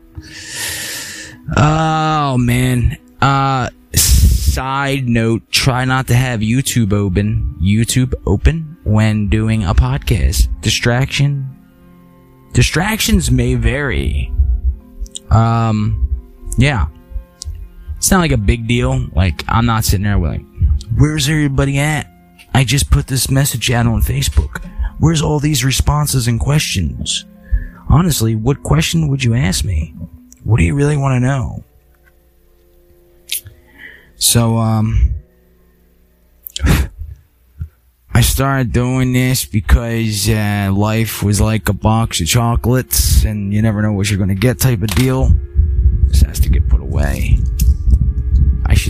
Oh 1.58 2.38
man. 2.38 2.98
Uh 3.22 3.70
side 3.94 5.08
note, 5.08 5.44
try 5.52 5.86
not 5.86 6.08
to 6.08 6.16
have 6.16 6.42
YouTube 6.42 6.94
open, 6.94 7.56
YouTube 7.62 8.14
open 8.26 8.78
when 8.84 9.30
doing 9.30 9.64
a 9.64 9.74
podcast. 9.74 10.48
Distraction 10.62 11.56
distractions 12.54 13.30
may 13.32 13.56
vary. 13.56 14.32
Um 15.30 16.06
yeah. 16.58 16.88
It's 17.98 18.12
not 18.12 18.20
like 18.20 18.32
a 18.32 18.38
big 18.38 18.68
deal. 18.68 19.08
Like 19.14 19.44
I'm 19.48 19.66
not 19.66 19.86
sitting 19.86 20.04
there 20.04 20.18
like 20.18 20.42
Where's 21.00 21.30
everybody 21.30 21.80
at? 21.80 22.12
I 22.54 22.66
just 22.66 22.92
put 22.92 23.08
this 23.08 23.32
message 23.32 23.72
out 23.72 23.88
on 23.88 24.02
Facebook. 24.02 24.70
Where's 25.00 25.22
all 25.22 25.40
these 25.40 25.64
responses 25.64 26.28
and 26.28 26.42
questions? 26.42 27.24
Honestly, 27.88 28.36
what 28.36 28.64
question 28.64 29.08
would 29.08 29.24
you 29.24 29.34
ask 29.34 29.64
me? 29.64 29.96
What 30.44 30.58
do 30.58 30.66
you 30.66 30.76
really 30.76 30.98
want 30.98 31.16
to 31.16 31.26
know? 31.26 31.64
So, 34.18 34.58
um, 34.58 35.16
I 38.14 38.20
started 38.20 38.74
doing 38.74 39.14
this 39.14 39.46
because 39.46 40.28
uh, 40.28 40.70
life 40.76 41.24
was 41.24 41.40
like 41.40 41.70
a 41.70 41.74
box 41.74 42.20
of 42.20 42.28
chocolates 42.28 43.24
and 43.24 43.54
you 43.54 43.62
never 43.62 43.82
know 43.82 43.94
what 43.94 44.10
you're 44.10 44.18
going 44.18 44.28
to 44.28 44.36
get 44.36 44.60
type 44.60 44.82
of 44.82 44.90
deal. 44.90 45.30
This 46.08 46.24
has 46.24 46.42
to 46.42 46.50
get 46.50 46.68
put 46.68 46.82
away. 46.82 47.40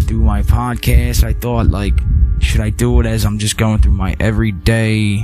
Do 0.09 0.17
my 0.17 0.41
podcast. 0.41 1.23
I 1.23 1.33
thought, 1.33 1.67
like, 1.67 1.93
should 2.39 2.61
I 2.61 2.71
do 2.71 2.99
it 2.99 3.05
as 3.05 3.25
I'm 3.25 3.37
just 3.37 3.59
going 3.59 3.77
through 3.77 3.91
my 3.91 4.15
everyday 4.19 5.23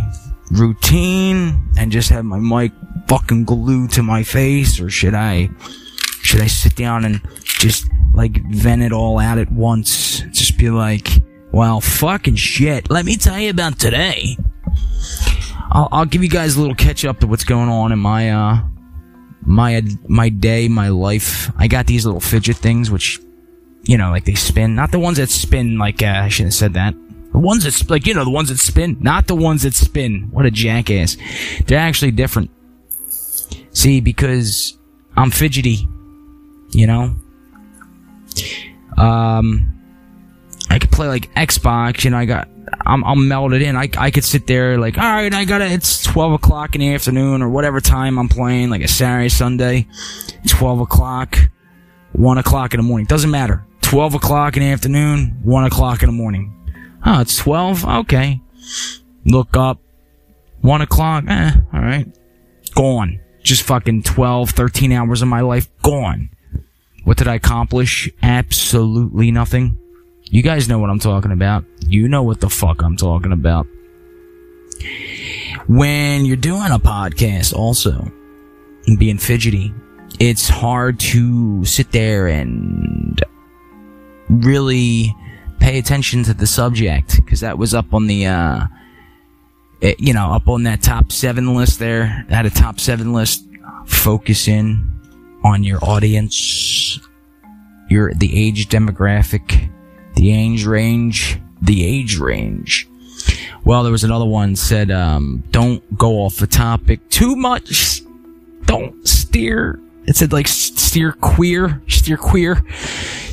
routine 0.51 1.67
and 1.75 1.91
just 1.91 2.11
have 2.11 2.23
my 2.23 2.37
mic 2.37 2.71
fucking 3.07 3.45
glued 3.45 3.89
to 3.93 4.03
my 4.03 4.21
face, 4.21 4.79
or 4.79 4.91
should 4.91 5.15
I, 5.15 5.49
should 6.21 6.39
I 6.39 6.45
sit 6.45 6.75
down 6.75 7.03
and 7.03 7.19
just 7.41 7.89
like 8.13 8.39
vent 8.51 8.83
it 8.83 8.91
all 8.91 9.17
out 9.17 9.39
at 9.39 9.51
once? 9.51 10.19
Just 10.29 10.55
be 10.55 10.69
like, 10.69 11.07
well, 11.51 11.81
fucking 11.81 12.35
shit. 12.35 12.91
Let 12.91 13.05
me 13.05 13.17
tell 13.17 13.39
you 13.39 13.49
about 13.49 13.79
today. 13.79 14.37
I'll, 15.71 15.89
I'll 15.91 16.05
give 16.05 16.21
you 16.21 16.29
guys 16.29 16.57
a 16.57 16.59
little 16.59 16.75
catch 16.75 17.05
up 17.05 17.21
to 17.21 17.27
what's 17.27 17.43
going 17.43 17.69
on 17.69 17.91
in 17.91 17.97
my, 17.97 18.29
uh, 18.29 18.61
my, 19.47 19.81
my 20.07 20.29
day, 20.29 20.67
my 20.67 20.89
life. 20.89 21.51
I 21.57 21.67
got 21.67 21.87
these 21.87 22.05
little 22.05 22.21
fidget 22.21 22.57
things, 22.57 22.91
which 22.91 23.19
you 23.85 23.97
know, 23.97 24.09
like 24.09 24.25
they 24.25 24.35
spin. 24.35 24.75
Not 24.75 24.91
the 24.91 24.99
ones 24.99 25.17
that 25.17 25.29
spin 25.29 25.77
like, 25.77 26.01
uh, 26.01 26.21
I 26.23 26.29
shouldn't 26.29 26.53
have 26.53 26.57
said 26.57 26.73
that. 26.73 26.93
The 27.31 27.39
ones 27.39 27.63
that, 27.63 27.89
like, 27.89 28.07
you 28.07 28.13
know, 28.13 28.23
the 28.23 28.31
ones 28.31 28.49
that 28.49 28.59
spin. 28.59 28.97
Not 29.01 29.27
the 29.27 29.35
ones 29.35 29.63
that 29.63 29.73
spin. 29.73 30.29
What 30.31 30.45
a 30.45 30.51
jackass. 30.51 31.17
They're 31.65 31.79
actually 31.79 32.11
different. 32.11 32.49
See, 33.71 33.99
because 33.99 34.77
I'm 35.15 35.31
fidgety. 35.31 35.87
You 36.71 36.87
know? 36.87 37.15
Um, 38.97 39.75
I 40.69 40.79
could 40.79 40.91
play 40.91 41.07
like 41.07 41.33
Xbox, 41.35 42.03
you 42.03 42.11
know, 42.11 42.17
I 42.17 42.25
got, 42.25 42.49
I'm, 42.85 43.03
I'm 43.03 43.27
melted 43.27 43.61
in. 43.61 43.75
I, 43.75 43.89
I 43.97 44.11
could 44.11 44.23
sit 44.23 44.47
there 44.47 44.77
like, 44.77 44.97
alright, 44.97 45.33
I 45.33 45.45
gotta, 45.45 45.65
it's 45.65 46.03
12 46.03 46.33
o'clock 46.33 46.75
in 46.75 46.81
the 46.81 46.93
afternoon 46.93 47.41
or 47.41 47.49
whatever 47.49 47.79
time 47.81 48.17
I'm 48.17 48.29
playing, 48.29 48.69
like 48.69 48.81
a 48.81 48.87
Saturday, 48.87 49.29
Sunday, 49.29 49.87
12 50.47 50.81
o'clock, 50.81 51.37
1 52.13 52.37
o'clock 52.37 52.73
in 52.73 52.79
the 52.79 52.83
morning. 52.83 53.05
Doesn't 53.05 53.31
matter. 53.31 53.65
12 53.85 54.15
o'clock 54.15 54.57
in 54.57 54.63
the 54.63 54.69
afternoon, 54.69 55.37
1 55.43 55.63
o'clock 55.65 56.01
in 56.01 56.07
the 56.07 56.13
morning. 56.13 56.51
Oh, 57.05 57.21
it's 57.21 57.37
12? 57.37 57.85
Okay. 57.85 58.41
Look 59.25 59.55
up. 59.55 59.79
1 60.61 60.81
o'clock? 60.81 61.23
Eh, 61.27 61.51
alright. 61.71 62.07
Gone. 62.73 63.19
Just 63.43 63.61
fucking 63.61 64.01
12, 64.01 64.49
13 64.49 64.91
hours 64.91 65.21
of 65.21 65.27
my 65.27 65.41
life 65.41 65.69
gone. 65.83 66.31
What 67.03 67.17
did 67.17 67.27
I 67.27 67.35
accomplish? 67.35 68.09
Absolutely 68.23 69.29
nothing. 69.29 69.77
You 70.23 70.41
guys 70.41 70.67
know 70.67 70.79
what 70.79 70.89
I'm 70.89 70.97
talking 70.97 71.31
about. 71.31 71.63
You 71.87 72.07
know 72.07 72.23
what 72.23 72.41
the 72.41 72.49
fuck 72.49 72.81
I'm 72.81 72.97
talking 72.97 73.31
about. 73.31 73.67
When 75.67 76.25
you're 76.25 76.37
doing 76.37 76.71
a 76.71 76.79
podcast 76.79 77.53
also, 77.53 78.11
and 78.87 78.97
being 78.97 79.19
fidgety, 79.19 79.71
it's 80.19 80.49
hard 80.49 80.99
to 81.01 81.63
sit 81.65 81.91
there 81.91 82.27
and 82.27 83.23
really 84.29 85.15
pay 85.59 85.79
attention 85.79 86.23
to 86.23 86.33
the 86.33 86.47
subject 86.47 87.15
because 87.17 87.39
that 87.39 87.57
was 87.57 87.73
up 87.73 87.93
on 87.93 88.07
the 88.07 88.25
uh 88.27 88.65
it, 89.81 89.99
you 89.99 90.13
know 90.13 90.31
up 90.31 90.47
on 90.47 90.63
that 90.63 90.81
top 90.81 91.11
seven 91.11 91.55
list 91.55 91.79
there. 91.79 92.05
Had 92.29 92.45
a 92.45 92.49
top 92.49 92.79
seven 92.79 93.13
list. 93.13 93.43
Focus 93.85 94.47
in 94.47 94.91
on 95.43 95.63
your 95.63 95.83
audience. 95.83 96.99
Your 97.89 98.13
the 98.13 98.35
age 98.35 98.69
demographic. 98.69 99.71
The 100.15 100.31
age 100.31 100.65
range. 100.65 101.39
The 101.61 101.85
age 101.85 102.17
range. 102.17 102.87
Well 103.63 103.83
there 103.83 103.91
was 103.91 104.03
another 104.03 104.25
one 104.25 104.55
said 104.55 104.91
um 104.91 105.43
don't 105.51 105.97
go 105.97 106.19
off 106.19 106.37
the 106.37 106.47
topic 106.47 107.09
too 107.09 107.35
much. 107.35 108.01
Don't 108.65 109.07
steer. 109.07 109.79
It 110.07 110.15
said 110.15 110.31
like 110.31 110.47
steer 110.47 111.11
queer. 111.13 111.81
Steer 111.87 112.17
queer 112.17 112.63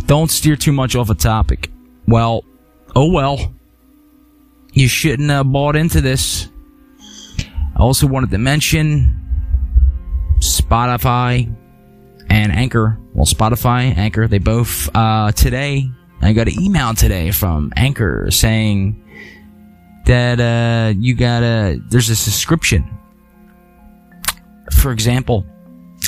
don't 0.06 0.30
steer 0.30 0.56
too 0.56 0.72
much 0.72 0.96
off 0.96 1.10
a 1.10 1.14
topic. 1.14 1.70
Well, 2.06 2.44
oh 2.94 3.10
well. 3.10 3.54
You 4.72 4.88
shouldn't 4.88 5.30
have 5.30 5.52
bought 5.52 5.76
into 5.76 6.00
this. 6.00 6.48
I 7.76 7.78
also 7.78 8.06
wanted 8.06 8.30
to 8.30 8.38
mention 8.38 9.18
Spotify 10.38 11.54
and 12.28 12.52
Anchor. 12.52 12.98
Well, 13.12 13.26
Spotify, 13.26 13.96
Anchor, 13.96 14.26
they 14.28 14.38
both, 14.38 14.88
uh, 14.94 15.32
today, 15.32 15.90
I 16.22 16.32
got 16.32 16.48
an 16.48 16.60
email 16.60 16.94
today 16.94 17.30
from 17.30 17.72
Anchor 17.76 18.30
saying 18.30 18.98
that, 20.06 20.40
uh, 20.40 20.94
you 20.98 21.14
gotta, 21.14 21.80
there's 21.90 22.08
a 22.08 22.16
subscription. 22.16 22.88
For 24.70 24.92
example, 24.92 25.44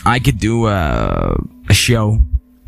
I 0.06 0.18
could 0.18 0.38
do 0.38 0.66
a, 0.66 1.36
a 1.68 1.74
show 1.74 2.22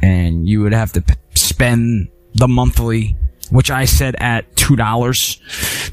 and 0.07 0.49
you 0.49 0.62
would 0.62 0.73
have 0.73 0.92
to 0.92 1.03
p- 1.03 1.14
spend 1.35 2.09
the 2.35 2.47
monthly, 2.47 3.16
which 3.51 3.71
I 3.71 3.85
said 3.87 4.14
at 4.19 4.57
two 4.57 4.77
dollars 4.77 5.40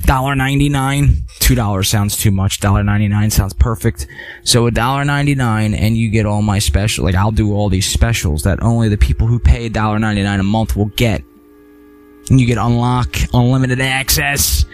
Dollar 0.05 0.35
ninety 0.35 0.67
nine. 0.67 1.25
Two 1.39 1.55
dollars 1.55 1.89
sounds 1.89 2.17
too 2.17 2.31
much. 2.31 2.59
Dollar 2.59 2.83
ninety 2.83 3.07
nine 3.07 3.29
sounds 3.31 3.53
perfect. 3.53 4.05
So 4.43 4.67
a 4.67 4.71
dollar 4.71 5.05
ninety 5.05 5.33
nine, 5.33 5.73
and 5.73 5.97
you 5.97 6.09
get 6.09 6.25
all 6.25 6.41
my 6.41 6.59
special. 6.59 7.05
Like 7.05 7.15
I'll 7.15 7.31
do 7.31 7.53
all 7.53 7.69
these 7.69 7.89
specials 7.89 8.43
that 8.43 8.61
only 8.61 8.89
the 8.89 8.97
people 8.97 9.27
who 9.27 9.39
pay 9.39 9.69
dollar 9.69 9.99
ninety 9.99 10.21
nine 10.21 10.39
a 10.39 10.43
month 10.43 10.75
will 10.75 10.91
get. 10.97 11.23
And 12.29 12.39
you 12.39 12.45
get 12.45 12.57
unlock 12.57 13.15
unlimited 13.33 13.79
access. 13.79 14.65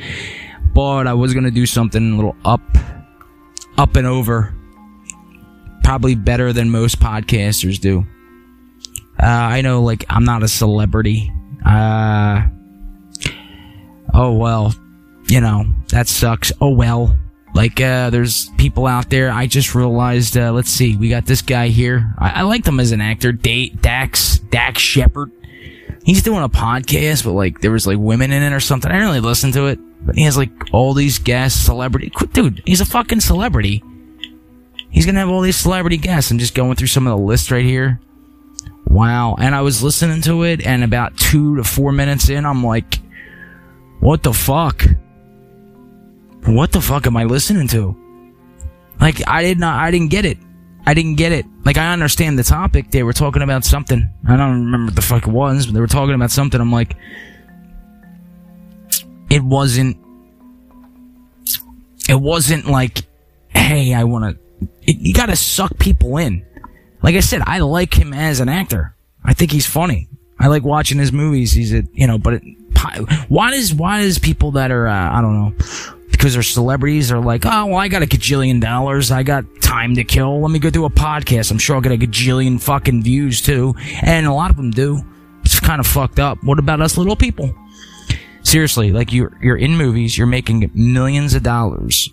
But 0.73 1.07
I 1.07 1.13
was 1.13 1.33
gonna 1.33 1.51
do 1.51 1.65
something 1.65 2.13
a 2.13 2.15
little 2.15 2.35
up, 2.43 2.61
up 3.77 3.95
and 3.95 4.07
over. 4.07 4.53
Probably 5.83 6.15
better 6.15 6.53
than 6.53 6.69
most 6.69 6.99
podcasters 6.99 7.79
do. 7.79 8.05
Uh, 9.21 9.25
I 9.25 9.61
know, 9.61 9.81
like 9.83 10.05
I'm 10.09 10.23
not 10.23 10.43
a 10.43 10.47
celebrity. 10.47 11.31
Uh, 11.65 12.43
oh 14.13 14.33
well, 14.33 14.73
you 15.27 15.41
know, 15.41 15.65
that 15.89 16.07
sucks. 16.07 16.51
Oh 16.61 16.69
well. 16.69 17.17
Like, 17.55 17.81
uh, 17.81 18.11
there's 18.11 18.49
people 18.59 18.85
out 18.85 19.09
there. 19.09 19.31
I 19.31 19.47
just 19.47 19.73
realized, 19.73 20.37
uh, 20.37 20.51
let's 20.51 20.69
see, 20.69 20.95
we 20.95 21.09
got 21.09 21.25
this 21.25 21.41
guy 21.41 21.69
here. 21.69 22.13
I, 22.19 22.29
I 22.29 22.41
liked 22.43 22.67
him 22.67 22.79
as 22.79 22.91
an 22.91 23.01
actor. 23.01 23.31
Da- 23.31 23.71
Dax, 23.71 24.37
Dax 24.37 24.79
Shepard. 24.79 25.31
He's 26.03 26.21
doing 26.21 26.43
a 26.43 26.47
podcast, 26.49 27.23
but 27.25 27.31
like, 27.31 27.59
there 27.61 27.71
was 27.71 27.87
like 27.87 27.97
women 27.97 28.31
in 28.31 28.43
it 28.43 28.53
or 28.55 28.59
something. 28.59 28.89
I 28.89 28.93
didn't 28.93 29.07
really 29.07 29.19
listen 29.19 29.51
to 29.53 29.65
it, 29.65 29.79
but 30.05 30.15
he 30.15 30.23
has 30.25 30.37
like 30.37 30.51
all 30.71 30.93
these 30.93 31.17
guests, 31.17 31.59
celebrity. 31.59 32.11
Dude, 32.33 32.61
he's 32.65 32.81
a 32.81 32.85
fucking 32.85 33.19
celebrity. 33.21 33.83
He's 34.91 35.07
gonna 35.07 35.19
have 35.19 35.29
all 35.29 35.41
these 35.41 35.57
celebrity 35.57 35.97
guests. 35.97 36.29
I'm 36.31 36.37
just 36.37 36.53
going 36.53 36.75
through 36.75 36.87
some 36.87 37.07
of 37.07 37.17
the 37.17 37.23
lists 37.25 37.49
right 37.49 37.65
here. 37.65 37.99
Wow. 38.89 39.35
And 39.39 39.55
I 39.55 39.61
was 39.61 39.81
listening 39.83 40.21
to 40.23 40.43
it, 40.43 40.65
and 40.65 40.83
about 40.83 41.15
two 41.17 41.55
to 41.57 41.63
four 41.63 41.91
minutes 41.91 42.29
in, 42.29 42.45
I'm 42.45 42.63
like, 42.63 42.99
what 43.99 44.23
the 44.23 44.33
fuck? 44.33 44.83
What 46.45 46.71
the 46.71 46.81
fuck 46.81 47.05
am 47.05 47.15
I 47.15 47.23
listening 47.25 47.67
to? 47.69 47.95
Like, 48.99 49.25
I 49.27 49.43
did 49.43 49.59
not, 49.59 49.79
I 49.79 49.91
didn't 49.91 50.09
get 50.09 50.25
it. 50.25 50.37
I 50.85 50.93
didn't 50.93 51.15
get 51.15 51.31
it. 51.31 51.45
Like, 51.65 51.77
I 51.77 51.93
understand 51.93 52.39
the 52.39 52.43
topic. 52.43 52.89
They 52.89 53.03
were 53.03 53.13
talking 53.13 53.41
about 53.41 53.63
something. 53.63 54.09
I 54.27 54.35
don't 54.35 54.65
remember 54.65 54.85
what 54.85 54.95
the 54.95 55.01
fuck 55.01 55.27
it 55.27 55.31
was, 55.31 55.67
but 55.67 55.73
they 55.73 55.79
were 55.79 55.87
talking 55.87 56.15
about 56.15 56.31
something. 56.31 56.59
I'm 56.59 56.71
like, 56.71 56.95
it 59.29 59.43
wasn't, 59.43 59.97
it 62.09 62.19
wasn't 62.19 62.67
like, 62.67 63.03
hey, 63.49 63.93
I 63.93 64.03
want 64.05 64.35
to, 64.35 64.67
you 64.91 65.13
gotta 65.13 65.35
suck 65.35 65.77
people 65.77 66.17
in. 66.17 66.45
Like 67.01 67.15
I 67.15 67.21
said, 67.21 67.41
I 67.45 67.59
like 67.59 67.93
him 67.93 68.13
as 68.13 68.39
an 68.39 68.49
actor. 68.49 68.95
I 69.23 69.33
think 69.33 69.51
he's 69.51 69.65
funny. 69.65 70.07
I 70.39 70.47
like 70.47 70.63
watching 70.63 70.97
his 70.97 71.11
movies. 71.11 71.51
He's 71.51 71.73
a, 71.73 71.83
you 71.93 72.07
know, 72.07 72.17
but 72.17 72.35
it, 72.35 72.43
why 73.27 73.51
does, 73.51 73.73
why 73.73 74.01
does 74.01 74.19
people 74.19 74.51
that 74.51 74.71
are, 74.71 74.87
uh, 74.87 75.17
I 75.17 75.21
don't 75.21 75.33
know, 75.33 75.53
because 76.11 76.33
they're 76.33 76.43
celebrities 76.43 77.11
are 77.11 77.19
like, 77.19 77.45
oh, 77.45 77.67
well, 77.67 77.77
I 77.77 77.87
got 77.87 78.03
a 78.03 78.05
gajillion 78.05 78.61
dollars. 78.61 79.11
I 79.11 79.23
got 79.23 79.43
time 79.61 79.95
to 79.95 80.03
kill. 80.03 80.41
Let 80.41 80.51
me 80.51 80.59
go 80.59 80.69
do 80.69 80.85
a 80.85 80.89
podcast. 80.89 81.51
I'm 81.51 81.57
sure 81.57 81.75
I'll 81.75 81.81
get 81.81 81.91
a 81.91 81.97
gajillion 81.97 82.61
fucking 82.61 83.03
views 83.03 83.41
too. 83.41 83.75
And 84.01 84.25
a 84.25 84.33
lot 84.33 84.49
of 84.49 84.57
them 84.57 84.71
do. 84.71 85.01
It's 85.43 85.59
kind 85.59 85.79
of 85.79 85.87
fucked 85.87 86.19
up. 86.19 86.43
What 86.43 86.59
about 86.59 86.81
us 86.81 86.97
little 86.97 87.15
people? 87.15 87.53
Seriously, 88.43 88.91
like 88.91 89.11
you're, 89.11 89.37
you're 89.41 89.57
in 89.57 89.75
movies, 89.75 90.17
you're 90.17 90.27
making 90.27 90.71
millions 90.73 91.33
of 91.33 91.43
dollars. 91.43 92.09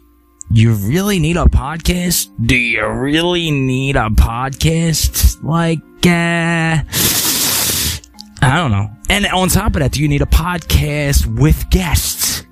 You 0.51 0.75
really 0.75 1.19
need 1.19 1.37
a 1.37 1.45
podcast? 1.45 2.31
Do 2.47 2.57
you 2.57 2.87
really 2.87 3.51
need 3.51 3.97
a 3.97 4.09
podcast? 4.11 5.43
Like, 5.43 5.81
uh, 6.07 6.83
I 8.43 8.57
don't 8.57 8.71
know. 8.71 8.89
And 9.11 9.27
on 9.27 9.49
top 9.49 9.75
of 9.75 9.81
that, 9.81 9.93
do 9.93 10.01
you 10.01 10.09
need 10.09 10.23
a 10.23 10.27
podcast 10.27 11.27
with 11.27 11.69
guests? 11.71 12.45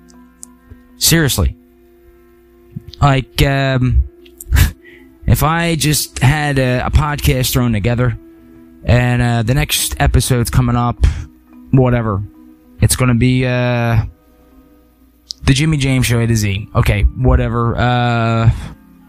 Seriously. 0.97 1.55
Like, 3.01 3.41
um, 3.43 4.03
if 5.25 5.43
I 5.43 5.75
just 5.75 6.19
had 6.19 6.59
a, 6.59 6.85
a 6.85 6.91
podcast 6.91 7.53
thrown 7.53 7.71
together 7.71 8.19
and, 8.83 9.21
uh, 9.21 9.43
the 9.43 9.53
next 9.53 9.95
episode's 10.01 10.49
coming 10.49 10.75
up, 10.75 10.97
whatever. 11.71 12.21
It's 12.81 12.97
gonna 12.97 13.15
be, 13.15 13.45
uh, 13.45 14.05
the 15.45 15.53
Jimmy 15.53 15.77
James 15.77 16.05
Show 16.05 16.19
A 16.19 16.27
to 16.27 16.35
Z. 16.35 16.69
Okay, 16.75 17.03
whatever. 17.03 17.75
Uh, 17.77 18.49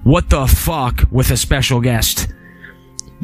what 0.04 0.30
the 0.30 0.46
fuck 0.46 1.04
with 1.10 1.30
a 1.30 1.36
special 1.36 1.80
guest? 1.80 2.28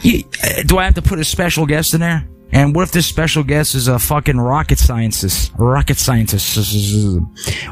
Uh, 0.04 0.62
do 0.66 0.78
I 0.78 0.84
have 0.84 0.94
to 0.94 1.02
put 1.02 1.18
a 1.18 1.24
special 1.24 1.66
guest 1.66 1.94
in 1.94 2.00
there? 2.00 2.26
And 2.52 2.74
what 2.74 2.82
if 2.82 2.92
this 2.92 3.06
special 3.06 3.42
guest 3.42 3.74
is 3.74 3.88
a 3.88 3.98
fucking 3.98 4.38
rocket 4.38 4.78
scientist, 4.78 5.52
rocket 5.56 5.96
scientist, 5.96 6.58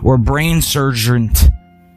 or 0.02 0.16
brain 0.16 0.62
surgeon? 0.62 1.30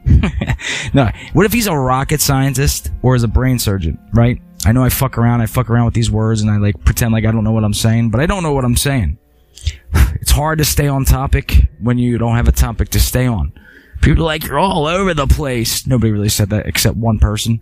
no, 0.94 1.10
what 1.32 1.46
if 1.46 1.52
he's 1.52 1.66
a 1.66 1.74
rocket 1.74 2.20
scientist 2.20 2.90
or 3.02 3.14
is 3.14 3.22
a 3.22 3.28
brain 3.28 3.58
surgeon? 3.58 3.98
Right? 4.12 4.40
I 4.66 4.72
know 4.72 4.82
I 4.82 4.90
fuck 4.90 5.16
around, 5.16 5.40
I 5.40 5.46
fuck 5.46 5.70
around 5.70 5.86
with 5.86 5.94
these 5.94 6.10
words, 6.10 6.42
and 6.42 6.50
I 6.50 6.58
like 6.58 6.82
pretend 6.84 7.12
like 7.12 7.24
I 7.24 7.30
don't 7.30 7.44
know 7.44 7.52
what 7.52 7.64
I'm 7.64 7.74
saying, 7.74 8.10
but 8.10 8.20
I 8.20 8.26
don't 8.26 8.42
know 8.42 8.52
what 8.52 8.64
I'm 8.64 8.76
saying. 8.76 9.18
It's 10.20 10.30
hard 10.30 10.58
to 10.58 10.64
stay 10.64 10.88
on 10.88 11.04
topic 11.04 11.68
when 11.80 11.98
you 11.98 12.18
don't 12.18 12.36
have 12.36 12.48
a 12.48 12.52
topic 12.52 12.88
to 12.90 13.00
stay 13.00 13.26
on. 13.26 13.52
People 14.00 14.24
are 14.24 14.26
like, 14.26 14.44
you're 14.44 14.58
all 14.58 14.86
over 14.86 15.14
the 15.14 15.26
place. 15.26 15.86
Nobody 15.86 16.12
really 16.12 16.28
said 16.28 16.50
that 16.50 16.66
except 16.66 16.96
one 16.96 17.18
person. 17.18 17.60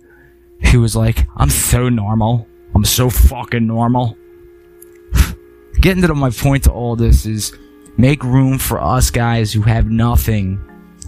he 0.60 0.76
was 0.76 0.96
like, 0.96 1.26
I'm 1.36 1.50
so 1.50 1.88
normal. 1.88 2.46
I'm 2.74 2.84
so 2.84 3.10
fucking 3.10 3.66
normal. 3.66 4.16
Getting 5.80 6.02
to 6.02 6.14
my 6.14 6.30
point 6.30 6.64
to 6.64 6.72
all 6.72 6.96
this 6.96 7.26
is 7.26 7.52
make 7.96 8.22
room 8.24 8.58
for 8.58 8.80
us 8.80 9.10
guys 9.10 9.52
who 9.52 9.62
have 9.62 9.86
nothing. 9.86 10.62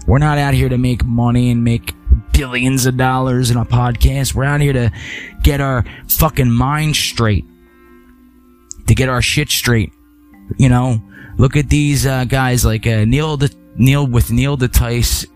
We're 0.07 0.19
not 0.19 0.37
out 0.37 0.53
here 0.53 0.69
to 0.69 0.77
make 0.77 1.03
money 1.03 1.51
and 1.51 1.63
make 1.63 1.93
billions 2.33 2.85
of 2.85 2.97
dollars 2.97 3.51
in 3.51 3.57
a 3.57 3.65
podcast. 3.65 4.33
We're 4.33 4.45
out 4.45 4.61
here 4.61 4.73
to 4.73 4.91
get 5.43 5.61
our 5.61 5.85
fucking 6.07 6.49
mind 6.49 6.95
straight. 6.95 7.45
To 8.87 8.95
get 8.95 9.09
our 9.09 9.21
shit 9.21 9.49
straight. 9.49 9.93
You 10.57 10.69
know, 10.69 11.01
look 11.37 11.55
at 11.55 11.69
these 11.69 12.05
uh, 12.05 12.25
guys 12.25 12.65
like 12.65 12.87
uh, 12.87 13.05
Neil 13.05 13.37
the 13.37 13.53
Neil 13.75 14.05
with 14.07 14.31
Neil 14.31 14.57
deTyson, 14.57 15.27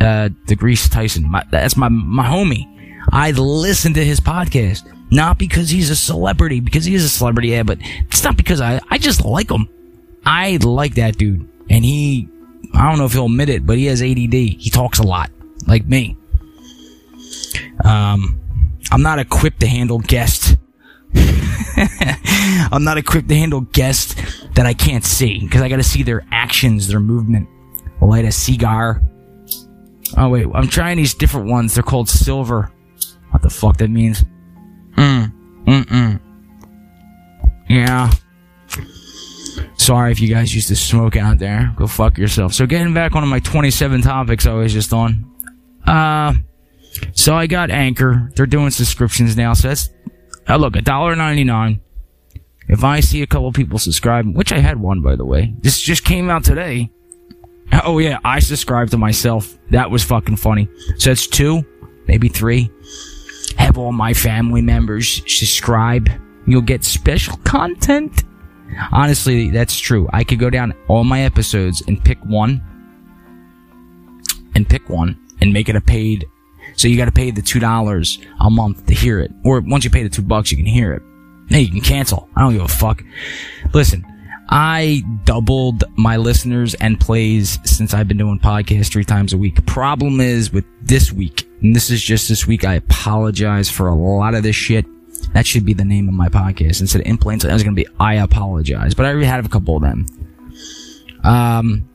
uh, 0.00 0.28
deGrasse 0.46 0.90
Tyson. 0.90 1.30
My, 1.30 1.44
that's 1.50 1.76
my 1.76 1.88
my 1.88 2.26
homie. 2.26 2.72
I 3.12 3.30
listen 3.30 3.94
to 3.94 4.04
his 4.04 4.20
podcast 4.20 4.92
not 5.10 5.38
because 5.38 5.70
he's 5.70 5.90
a 5.90 5.96
celebrity, 5.96 6.60
because 6.60 6.84
he 6.84 6.94
is 6.94 7.04
a 7.04 7.08
celebrity, 7.08 7.48
yeah, 7.48 7.62
but 7.62 7.78
it's 7.80 8.24
not 8.24 8.36
because 8.36 8.60
I 8.60 8.80
I 8.90 8.98
just 8.98 9.24
like 9.24 9.50
him. 9.50 9.68
I 10.24 10.58
like 10.62 10.96
that 10.96 11.16
dude, 11.16 11.48
and 11.70 11.84
he 11.84 12.28
I 12.74 12.88
don't 12.88 12.98
know 12.98 13.06
if 13.06 13.12
he'll 13.12 13.26
admit 13.26 13.48
it, 13.48 13.64
but 13.64 13.78
he 13.78 13.86
has 13.86 14.02
ADD. 14.02 14.34
He 14.34 14.70
talks 14.70 14.98
a 14.98 15.04
lot, 15.04 15.30
like 15.66 15.86
me. 15.86 16.16
Um, 17.84 18.40
I'm 18.90 19.02
not 19.02 19.18
equipped 19.18 19.60
to 19.60 19.66
handle 19.66 19.98
guests. 20.00 20.56
I'm 22.72 22.84
not 22.84 22.98
equipped 22.98 23.28
to 23.28 23.36
handle 23.36 23.60
guests 23.60 24.14
that 24.56 24.66
I 24.66 24.74
can't 24.74 25.04
see 25.04 25.38
because 25.40 25.62
I 25.62 25.68
got 25.68 25.76
to 25.76 25.84
see 25.84 26.02
their 26.02 26.26
actions, 26.32 26.88
their 26.88 26.98
movement. 26.98 27.48
light 28.00 28.24
a 28.24 28.32
cigar. 28.32 29.02
Oh 30.16 30.30
wait, 30.30 30.46
I'm 30.54 30.66
trying 30.66 30.96
these 30.96 31.14
different 31.14 31.48
ones. 31.48 31.74
They're 31.74 31.82
called 31.82 32.08
silver. 32.08 32.72
What 33.30 33.42
the 33.42 33.50
fuck 33.50 33.76
that 33.76 33.90
means? 33.90 34.24
Mm. 34.96 35.32
Mm 35.66 35.84
mm. 35.84 36.20
Yeah. 37.68 38.10
Sorry 39.76 40.10
if 40.10 40.20
you 40.20 40.28
guys 40.28 40.54
used 40.54 40.68
to 40.68 40.76
smoke 40.76 41.16
out 41.16 41.38
there. 41.38 41.72
Go 41.76 41.86
fuck 41.86 42.16
yourself. 42.16 42.54
So 42.54 42.66
getting 42.66 42.94
back 42.94 43.14
on 43.14 43.28
my 43.28 43.40
27 43.40 44.02
topics 44.02 44.46
I 44.46 44.54
was 44.54 44.72
just 44.72 44.92
on. 44.92 45.30
Uh, 45.86 46.34
so 47.12 47.34
I 47.34 47.46
got 47.46 47.70
Anchor. 47.70 48.30
They're 48.34 48.46
doing 48.46 48.70
subscriptions 48.70 49.36
now. 49.36 49.52
So 49.52 49.68
that's, 49.68 49.90
uh, 50.48 50.56
look, 50.56 50.74
$1.99. 50.74 51.80
If 52.68 52.82
I 52.82 53.00
see 53.00 53.22
a 53.22 53.26
couple 53.26 53.52
people 53.52 53.78
subscribe, 53.78 54.26
which 54.34 54.52
I 54.52 54.58
had 54.58 54.80
one 54.80 55.00
by 55.00 55.16
the 55.16 55.24
way, 55.24 55.54
this 55.60 55.80
just 55.80 56.04
came 56.04 56.30
out 56.30 56.44
today. 56.44 56.90
Oh 57.84 57.98
yeah, 57.98 58.18
I 58.24 58.38
subscribed 58.40 58.92
to 58.92 58.96
myself. 58.96 59.58
That 59.70 59.90
was 59.90 60.02
fucking 60.04 60.36
funny. 60.36 60.68
So 60.98 61.10
that's 61.10 61.26
two, 61.26 61.64
maybe 62.06 62.28
three. 62.28 62.70
Have 63.56 63.78
all 63.78 63.92
my 63.92 64.12
family 64.12 64.62
members 64.62 65.22
subscribe. 65.26 66.08
You'll 66.46 66.62
get 66.62 66.84
special 66.84 67.36
content. 67.38 68.24
Honestly, 68.92 69.50
that's 69.50 69.78
true. 69.78 70.08
I 70.12 70.24
could 70.24 70.38
go 70.38 70.50
down 70.50 70.74
all 70.88 71.04
my 71.04 71.22
episodes 71.22 71.82
and 71.86 72.04
pick 72.04 72.18
one, 72.24 72.62
and 74.54 74.68
pick 74.68 74.88
one, 74.88 75.18
and 75.40 75.52
make 75.52 75.68
it 75.68 75.76
a 75.76 75.80
paid. 75.80 76.26
So 76.74 76.88
you 76.88 76.96
got 76.96 77.06
to 77.06 77.12
pay 77.12 77.30
the 77.30 77.42
two 77.42 77.60
dollars 77.60 78.18
a 78.40 78.50
month 78.50 78.86
to 78.86 78.94
hear 78.94 79.20
it, 79.20 79.30
or 79.44 79.60
once 79.60 79.84
you 79.84 79.90
pay 79.90 80.02
the 80.02 80.08
two 80.08 80.22
bucks, 80.22 80.50
you 80.50 80.56
can 80.56 80.66
hear 80.66 80.92
it. 80.92 81.02
Hey, 81.48 81.60
you 81.62 81.70
can 81.70 81.80
cancel. 81.80 82.28
I 82.34 82.42
don't 82.42 82.52
give 82.52 82.62
a 82.62 82.68
fuck. 82.68 83.02
Listen, 83.72 84.04
I 84.48 85.02
doubled 85.24 85.84
my 85.96 86.16
listeners 86.16 86.74
and 86.74 87.00
plays 87.00 87.58
since 87.64 87.94
I've 87.94 88.08
been 88.08 88.16
doing 88.16 88.38
podcasts 88.38 88.90
three 88.90 89.04
times 89.04 89.32
a 89.32 89.38
week. 89.38 89.64
Problem 89.66 90.20
is 90.20 90.52
with 90.52 90.64
this 90.82 91.12
week, 91.12 91.48
and 91.62 91.74
this 91.74 91.90
is 91.90 92.02
just 92.02 92.28
this 92.28 92.46
week, 92.46 92.64
I 92.64 92.74
apologize 92.74 93.68
for 93.70 93.88
a 93.88 93.94
lot 93.94 94.34
of 94.34 94.42
this 94.42 94.56
shit. 94.56 94.86
That 95.32 95.46
should 95.46 95.64
be 95.64 95.74
the 95.74 95.84
name 95.84 96.08
of 96.08 96.14
my 96.14 96.28
podcast. 96.28 96.80
Instead 96.80 97.00
of 97.00 97.06
in 97.06 97.18
plain 97.18 97.40
sight, 97.40 97.50
I 97.50 97.54
was 97.54 97.62
going 97.62 97.74
to 97.74 97.82
be 97.82 97.88
I 97.98 98.14
apologize. 98.14 98.94
But 98.94 99.06
I 99.06 99.10
already 99.10 99.26
had 99.26 99.44
a 99.44 99.48
couple 99.48 99.76
of 99.76 99.82
them. 99.82 100.06
Um, 101.24 101.88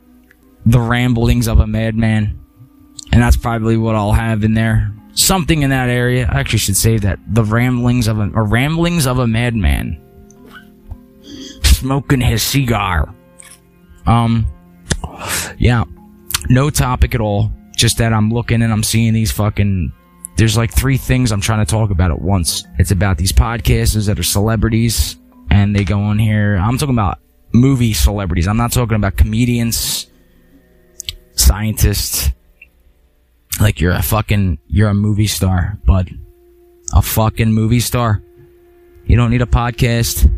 the 0.66 0.80
ramblings 0.80 1.48
of 1.48 1.60
a 1.60 1.68
madman. 1.68 2.40
And 3.12 3.22
that's 3.22 3.38
probably 3.38 3.78
what 3.78 3.96
I'll 3.96 4.14
have 4.14 4.44
in 4.44 4.54
there. 4.54 4.94
Something 5.13 5.62
in 5.62 5.69
that 5.69 5.89
area. 5.89 6.28
I 6.32 6.39
actually 6.39 6.60
should 6.60 6.78
say 6.78 6.97
that. 7.00 7.19
The 7.28 7.43
ramblings 7.43 8.08
of 8.08 8.19
a, 8.19 8.30
or 8.34 8.45
ramblings 8.45 9.08
of 9.08 9.19
a 9.19 9.28
madman. 9.28 10.00
Smoking 11.63 12.21
his 12.21 12.43
cigar. 12.43 13.13
Um, 14.06 14.47
yeah. 15.58 15.84
No 16.50 16.69
topic 16.69 17.15
at 17.15 17.21
all. 17.21 17.52
Just 17.76 17.97
that 17.97 18.13
I'm 18.13 18.30
looking 18.30 18.62
and 18.62 18.71
I'm 18.71 18.84
seeing 18.84 19.13
these 19.13 19.32
fucking 19.32 19.91
there's 20.38 20.58
like 20.58 20.74
three 20.74 20.97
things 20.97 21.32
I'm 21.32 21.41
trying 21.41 21.63
to 21.63 21.69
talk 21.69 21.91
about 21.91 22.10
at 22.10 22.21
once. 22.21 22.65
It's 22.80 22.91
about 22.91 23.17
these 23.17 23.32
podcasters 23.32 24.08
that 24.08 24.17
are 24.17 24.24
celebrities 24.24 25.17
and 25.52 25.76
they 25.76 25.84
go 25.84 26.00
on 26.00 26.17
here. 26.17 26.56
I'm 26.56 26.78
talking 26.78 26.95
about 26.95 27.19
movie 27.54 27.93
celebrities. 27.93 28.47
I'm 28.47 28.58
not 28.58 28.71
talking 28.71 28.95
about 28.95 29.17
comedians, 29.17 30.08
scientists. 31.34 32.32
Like 33.60 33.80
you're 33.80 33.92
a 33.92 34.02
fucking, 34.02 34.60
you're 34.68 34.90
a 34.90 34.94
movie 34.94 35.28
star, 35.28 35.78
bud. 35.86 36.10
A 36.94 37.02
fucking 37.02 37.52
movie 37.54 37.80
star. 37.80 38.24
You 39.06 39.16
don't 39.18 39.30
need 39.32 39.42
a 39.42 39.48
podcast. 39.48 40.32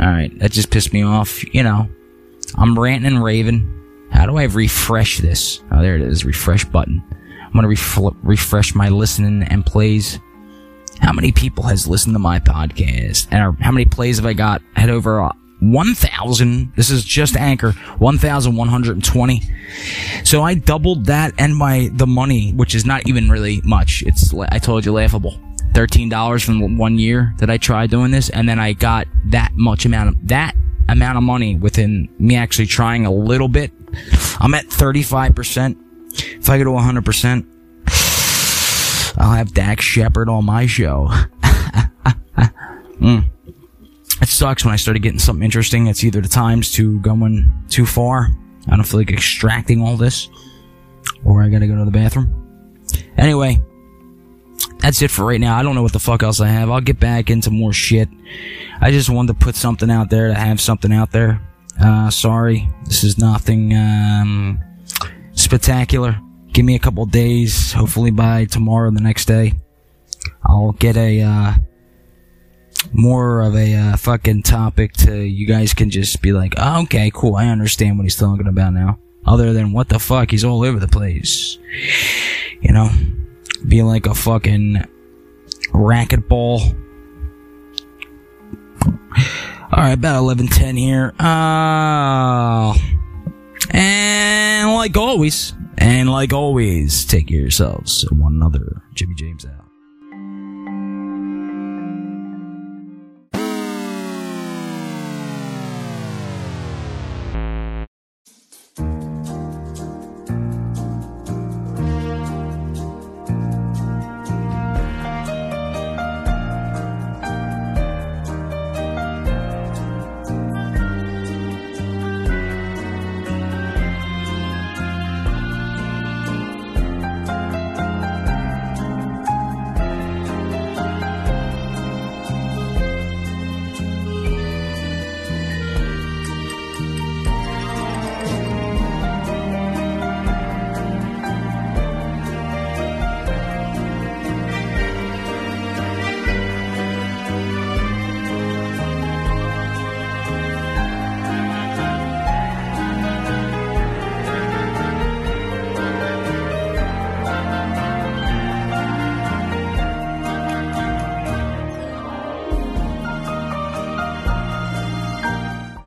Alright, 0.00 0.38
that 0.38 0.52
just 0.52 0.70
pissed 0.70 0.92
me 0.92 1.02
off. 1.02 1.42
You 1.54 1.62
know, 1.62 1.88
I'm 2.56 2.78
ranting 2.78 3.14
and 3.14 3.24
raving. 3.24 3.74
How 4.10 4.26
do 4.26 4.36
I 4.36 4.44
refresh 4.44 5.18
this? 5.18 5.60
Oh, 5.70 5.82
there 5.82 5.96
it 5.96 6.02
is. 6.02 6.24
Refresh 6.24 6.64
button. 6.64 7.02
I'm 7.44 7.52
gonna 7.52 7.68
ref- 7.68 7.98
refresh 8.22 8.74
my 8.74 8.88
listening 8.88 9.42
and 9.42 9.64
plays. 9.64 10.18
How 11.00 11.12
many 11.12 11.32
people 11.32 11.64
has 11.64 11.86
listened 11.86 12.14
to 12.14 12.18
my 12.18 12.38
podcast? 12.38 13.28
And 13.30 13.58
how 13.60 13.70
many 13.72 13.84
plays 13.84 14.16
have 14.16 14.26
I 14.26 14.32
got? 14.32 14.62
Head 14.76 14.90
over 14.90 15.20
1,000. 15.60 16.72
This 16.76 16.90
is 16.90 17.04
just 17.04 17.36
Anchor. 17.36 17.72
1,120. 17.72 19.42
So 20.24 20.42
I 20.42 20.54
doubled 20.54 21.06
that 21.06 21.34
and 21.38 21.56
my, 21.56 21.90
the 21.92 22.06
money, 22.06 22.52
which 22.52 22.74
is 22.74 22.84
not 22.84 23.06
even 23.08 23.30
really 23.30 23.60
much. 23.64 24.02
It's, 24.06 24.32
I 24.34 24.58
told 24.58 24.84
you, 24.84 24.92
laughable. 24.92 25.38
$13 25.72 26.44
from 26.44 26.78
one 26.78 26.98
year 26.98 27.34
that 27.38 27.50
I 27.50 27.56
tried 27.56 27.90
doing 27.90 28.10
this. 28.10 28.30
And 28.30 28.48
then 28.48 28.58
I 28.58 28.72
got 28.72 29.06
that 29.26 29.52
much 29.54 29.84
amount 29.84 30.08
of, 30.08 30.28
that 30.28 30.54
amount 30.88 31.18
of 31.18 31.24
money 31.24 31.56
within 31.56 32.08
me 32.18 32.36
actually 32.36 32.66
trying 32.66 33.06
a 33.06 33.12
little 33.12 33.48
bit. 33.48 33.72
I'm 34.40 34.54
at 34.54 34.66
35%. 34.66 35.76
If 36.38 36.48
I 36.48 36.58
go 36.58 36.64
to 36.64 36.70
100%, 36.70 37.46
I'll 39.18 39.32
have 39.32 39.52
Dax 39.52 39.84
Shepard 39.84 40.28
on 40.28 40.44
my 40.44 40.66
show. 40.66 41.08
mm. 43.00 43.24
It 44.20 44.27
sucks 44.38 44.64
when 44.64 44.72
I 44.72 44.76
started 44.76 45.02
getting 45.02 45.18
something 45.18 45.44
interesting. 45.44 45.88
It's 45.88 46.04
either 46.04 46.20
the 46.20 46.28
time's 46.28 46.70
too 46.70 47.00
going 47.00 47.52
too 47.68 47.84
far. 47.84 48.30
I 48.68 48.76
don't 48.76 48.84
feel 48.84 49.00
like 49.00 49.10
extracting 49.10 49.82
all 49.82 49.96
this, 49.96 50.28
or 51.24 51.42
I 51.42 51.48
gotta 51.48 51.66
go 51.66 51.76
to 51.76 51.84
the 51.84 51.90
bathroom. 51.90 52.86
Anyway, 53.16 53.60
that's 54.78 55.02
it 55.02 55.10
for 55.10 55.24
right 55.24 55.40
now. 55.40 55.58
I 55.58 55.62
don't 55.64 55.74
know 55.74 55.82
what 55.82 55.92
the 55.92 55.98
fuck 55.98 56.22
else 56.22 56.40
I 56.40 56.46
have. 56.46 56.70
I'll 56.70 56.80
get 56.80 57.00
back 57.00 57.30
into 57.30 57.50
more 57.50 57.72
shit. 57.72 58.08
I 58.80 58.92
just 58.92 59.10
wanted 59.10 59.38
to 59.38 59.44
put 59.44 59.56
something 59.56 59.90
out 59.90 60.08
there 60.08 60.28
to 60.28 60.34
have 60.34 60.60
something 60.60 60.92
out 60.92 61.10
there. 61.10 61.40
Uh, 61.80 62.08
sorry, 62.10 62.68
this 62.84 63.02
is 63.02 63.18
nothing 63.18 63.74
um, 63.74 64.60
spectacular. 65.32 66.16
Give 66.52 66.64
me 66.64 66.76
a 66.76 66.78
couple 66.78 67.04
days. 67.06 67.72
Hopefully 67.72 68.12
by 68.12 68.44
tomorrow, 68.44 68.90
the 68.92 69.00
next 69.00 69.24
day, 69.24 69.54
I'll 70.44 70.72
get 70.72 70.96
a 70.96 71.22
uh, 71.22 71.54
more 72.92 73.40
of 73.42 73.54
a 73.54 73.74
uh, 73.74 73.96
fucking 73.96 74.42
topic 74.42 74.92
to 74.94 75.16
you 75.16 75.46
guys 75.46 75.74
can 75.74 75.90
just 75.90 76.20
be 76.22 76.32
like, 76.32 76.54
oh, 76.56 76.82
okay, 76.82 77.10
cool. 77.12 77.36
I 77.36 77.46
understand 77.46 77.98
what 77.98 78.04
he's 78.04 78.16
talking 78.16 78.46
about 78.46 78.72
now. 78.72 78.98
Other 79.26 79.52
than 79.52 79.72
what 79.72 79.88
the 79.88 79.98
fuck, 79.98 80.30
he's 80.30 80.44
all 80.44 80.64
over 80.64 80.78
the 80.78 80.88
place. 80.88 81.58
You 82.60 82.72
know, 82.72 82.88
being 83.66 83.86
like 83.86 84.06
a 84.06 84.14
fucking 84.14 84.84
racquetball. 85.72 86.74
All 89.70 89.84
right, 89.84 89.92
about 89.92 90.16
eleven 90.16 90.46
ten 90.46 90.76
here. 90.76 91.12
Uh, 91.20 92.74
and 93.70 94.72
like 94.72 94.96
always, 94.96 95.52
and 95.76 96.10
like 96.10 96.32
always, 96.32 97.04
take 97.04 97.28
care 97.28 97.38
of 97.38 97.42
yourselves. 97.42 98.08
One 98.10 98.36
another. 98.36 98.82
Jimmy 98.94 99.14
James 99.14 99.44
out. 99.44 99.67